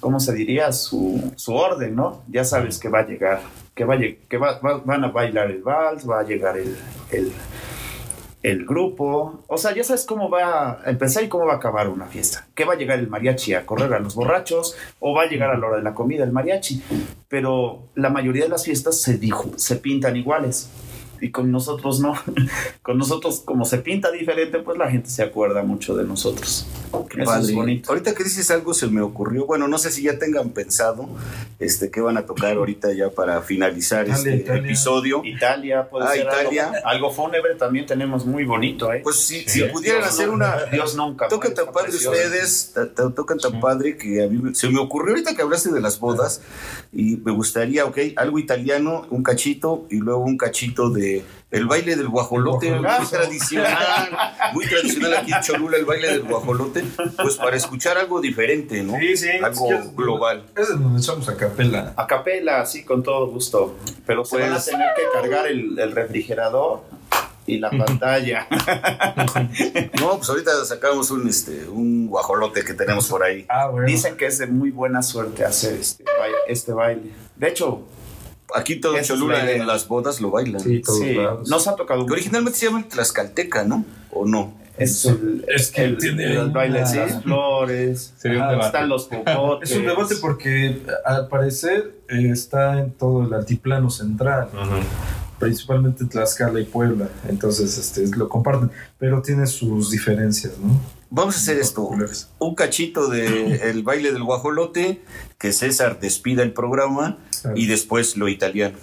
[0.00, 0.72] ¿cómo se diría?
[0.72, 2.22] Su, su orden, ¿no?
[2.28, 3.40] Ya sabes que va a llegar,
[3.74, 6.76] que, va a que va- va- van a bailar el vals, va a llegar el,
[7.10, 7.32] el,
[8.46, 9.42] el grupo.
[9.48, 12.46] O sea, ya sabes cómo va a empezar y cómo va a acabar una fiesta.
[12.54, 15.50] Que va a llegar el mariachi a correr a los borrachos o va a llegar
[15.50, 16.80] a la hora de la comida el mariachi.
[17.28, 20.70] Pero la mayoría de las fiestas se, dijo, se pintan iguales.
[21.20, 22.14] Y con nosotros no.
[22.82, 26.66] con nosotros, como se pinta diferente, pues la gente se acuerda mucho de nosotros.
[27.10, 27.42] Qué Eso padre.
[27.44, 27.90] es bonito.
[27.90, 29.46] Ahorita que dices algo se me ocurrió.
[29.46, 31.08] Bueno, no sé si ya tengan pensado
[31.58, 34.62] este qué van a tocar ahorita ya para finalizar Italia, este Italia.
[34.62, 35.22] episodio.
[35.24, 36.66] Italia, puede Ah, ser Italia.
[36.66, 39.00] Algo, algo fúnebre también tenemos muy bonito, ¿eh?
[39.02, 39.60] Pues si, Sí.
[39.60, 41.28] si pudieran Dios hacer no- una Dios nunca.
[41.28, 42.10] Tocan tan padre precioso.
[42.10, 42.74] ustedes,
[43.14, 45.98] tocan tan padre que a mí me- se me ocurrió ahorita que hablaste de las
[46.00, 46.40] bodas
[46.92, 51.05] y me gustaría, ok, algo italiano, un cachito y luego un cachito de
[51.50, 54.10] el baile del guajolote, muy tradicional,
[54.52, 56.84] muy tradicional aquí en Cholula el baile del guajolote,
[57.22, 58.98] pues para escuchar algo diferente, ¿no?
[58.98, 59.28] Sí, sí.
[59.42, 60.44] Algo Es global.
[60.56, 61.92] Es de donde echamos a capela.
[61.96, 63.76] A capela, sí, con todo gusto.
[64.06, 66.82] Pero se van a Pues- tener que cargar el, el refrigerador
[67.46, 68.46] y la pantalla.
[70.00, 73.46] No, pues ahorita sacamos un este un guajolote que tenemos por ahí.
[73.48, 73.86] Ah, bueno.
[73.86, 76.36] Dicen que es de muy buena suerte hacer este baile.
[76.48, 77.10] Este baile.
[77.36, 77.82] De hecho,
[78.54, 80.60] Aquí todo en Cholula en las bodas lo bailan.
[80.60, 81.48] Sí, todos sí, lados.
[81.48, 83.84] nos ha tocado Que originalmente se llama el Tlaxcalteca, ¿no?
[84.12, 84.54] ¿O no?
[84.78, 88.12] Es, el, Es que el, tiene el baile de las flores.
[88.18, 88.60] Sería un.
[88.60, 89.70] Están los popotes.
[89.70, 94.48] Es un debate porque al parecer eh, está en todo el altiplano central,
[95.38, 100.78] principalmente Tlaxcala y Puebla, entonces este, lo comparten, pero tiene sus diferencias, ¿no?
[101.08, 101.88] Vamos a hacer esto.
[102.38, 105.02] Un cachito del baile del guajolote,
[105.38, 107.18] que César despida el programa
[107.54, 108.76] Y después lo italiano.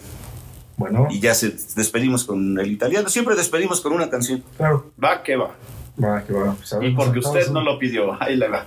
[0.78, 3.08] Bueno, Y ya se despedimos con el italiano.
[3.10, 4.44] Siempre despedimos con una canción.
[4.58, 5.52] claro, Va que va.
[6.04, 6.56] va, que va.
[6.56, 8.22] pues, Y porque usted no lo pidió.
[8.22, 8.66] Ahí le va.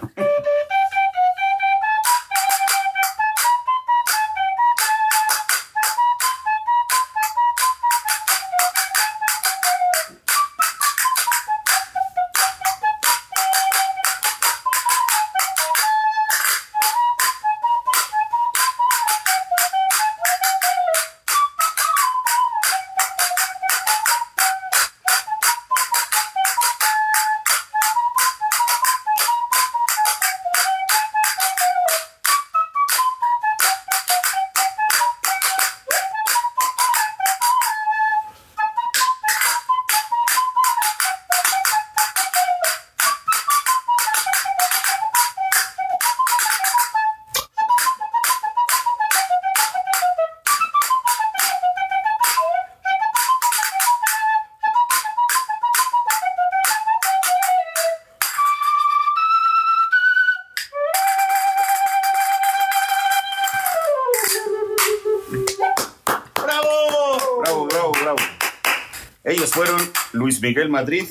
[70.47, 71.07] Miguel Madrid,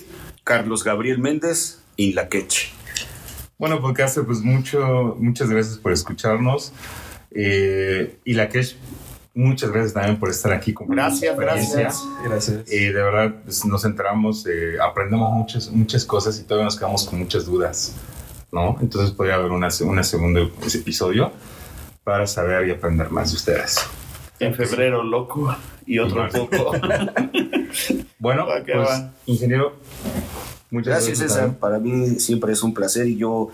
[0.46, 2.70] Carlos Gabriel Méndez y La Queche.
[3.58, 6.72] Bueno, podcast, pues mucho, muchas gracias por escucharnos.
[7.32, 8.66] Eh, y la que
[9.34, 12.02] muchas gracias también por estar aquí con Gracias, gracias.
[12.24, 12.72] Gracias.
[12.72, 17.04] Y de verdad pues, nos enteramos, eh, aprendemos muchas, muchas cosas y todavía nos quedamos
[17.04, 17.94] con muchas dudas,
[18.54, 18.78] ¿no?
[18.80, 21.34] Entonces podría haber una, una segundo episodio
[22.06, 23.86] para saber y aprender más de ustedes.
[24.40, 25.54] En febrero, loco.
[25.86, 26.72] Y otro poco.
[28.20, 29.14] Bueno, Va pues, va.
[29.26, 29.76] ingeniero,
[30.72, 31.40] muchas Gracias, gracias.
[31.40, 31.58] César.
[31.58, 33.50] Para mí siempre es un placer y yo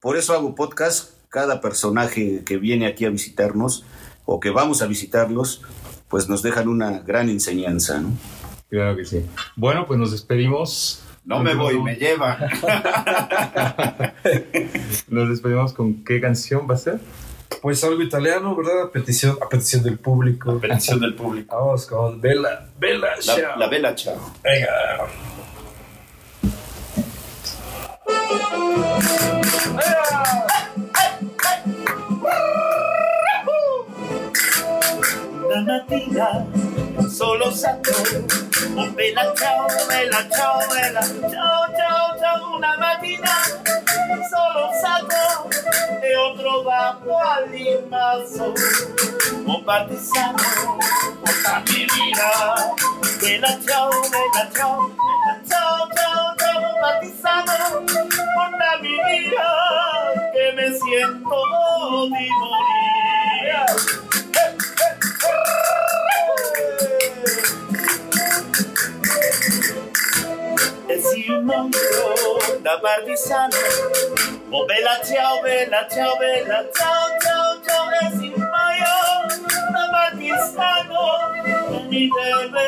[0.00, 1.12] por eso hago podcast.
[1.28, 3.84] Cada personaje que viene aquí a visitarnos
[4.24, 5.62] o que vamos a visitarlos,
[6.08, 8.10] pues nos dejan una gran enseñanza, ¿no?
[8.68, 9.24] Claro que sí.
[9.56, 11.02] Bueno, pues nos despedimos.
[11.24, 12.38] No me voy, me lleva.
[15.08, 17.00] Nos despedimos con qué canción va a ser.
[17.62, 18.82] Pues algo italiano, ¿verdad?
[18.84, 20.58] A petición, a petición del público.
[20.60, 21.56] Petición del público.
[21.56, 23.56] Vamos con Bella, Bella, La, Ciao.
[23.58, 24.32] la vela, chao.
[24.42, 25.06] Venga.
[35.44, 36.46] Una mattina
[37.08, 37.92] solo saco
[38.76, 42.56] un bella ciao, bella ciao, bella ciao, ciao, ciao.
[42.56, 43.30] Una mattina
[44.28, 45.48] solo saco
[46.00, 48.52] e ho trovato all'invaso
[49.44, 50.76] un partigiano
[51.22, 52.74] portami via.
[53.20, 57.84] Bella ciao, bella ciao, bella ciao, ciao, ciao, partigiano
[58.34, 59.50] portami via
[60.32, 61.36] che me siento
[62.08, 62.73] morire.
[71.26, 71.78] Un mondo
[72.60, 73.56] da partigiano
[74.50, 78.94] Oh bella ciao, bella ciao, bella ciao, ciao, ciao E si muoio
[79.72, 81.32] da partigiano
[81.88, 82.64] Mi deve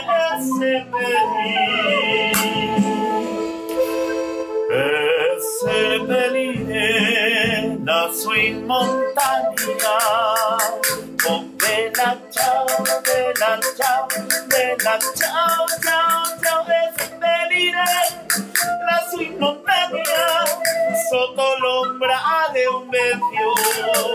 [0.59, 1.67] seppellire
[4.71, 6.85] E seppellire
[7.85, 9.97] lassù in montagna
[11.29, 12.67] Oh bella ciao,
[13.03, 14.07] bella ciao,
[14.47, 17.85] bella ciao, ciao, ciao E seppellire
[18.87, 20.45] lassù in montagna
[21.11, 22.17] Sotto l'ombra
[22.53, 22.89] di un
[23.31, 24.15] fiore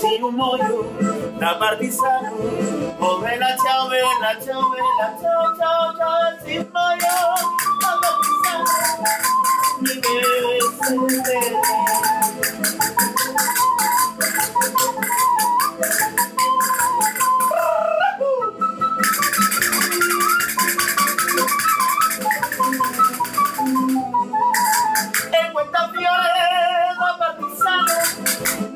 [0.00, 2.34] Si un da partigiano
[2.98, 7.16] Oh bella ciao, bella ciao, bella ciao, ciao, ciao Si muoio
[7.80, 8.64] da partigiano
[9.80, 12.16] Mi deve seppellire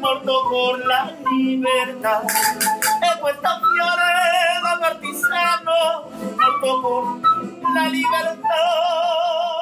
[0.00, 4.12] morto por la libertà e questa fiore
[4.62, 7.04] da partigiano morto por
[7.74, 9.59] la libertà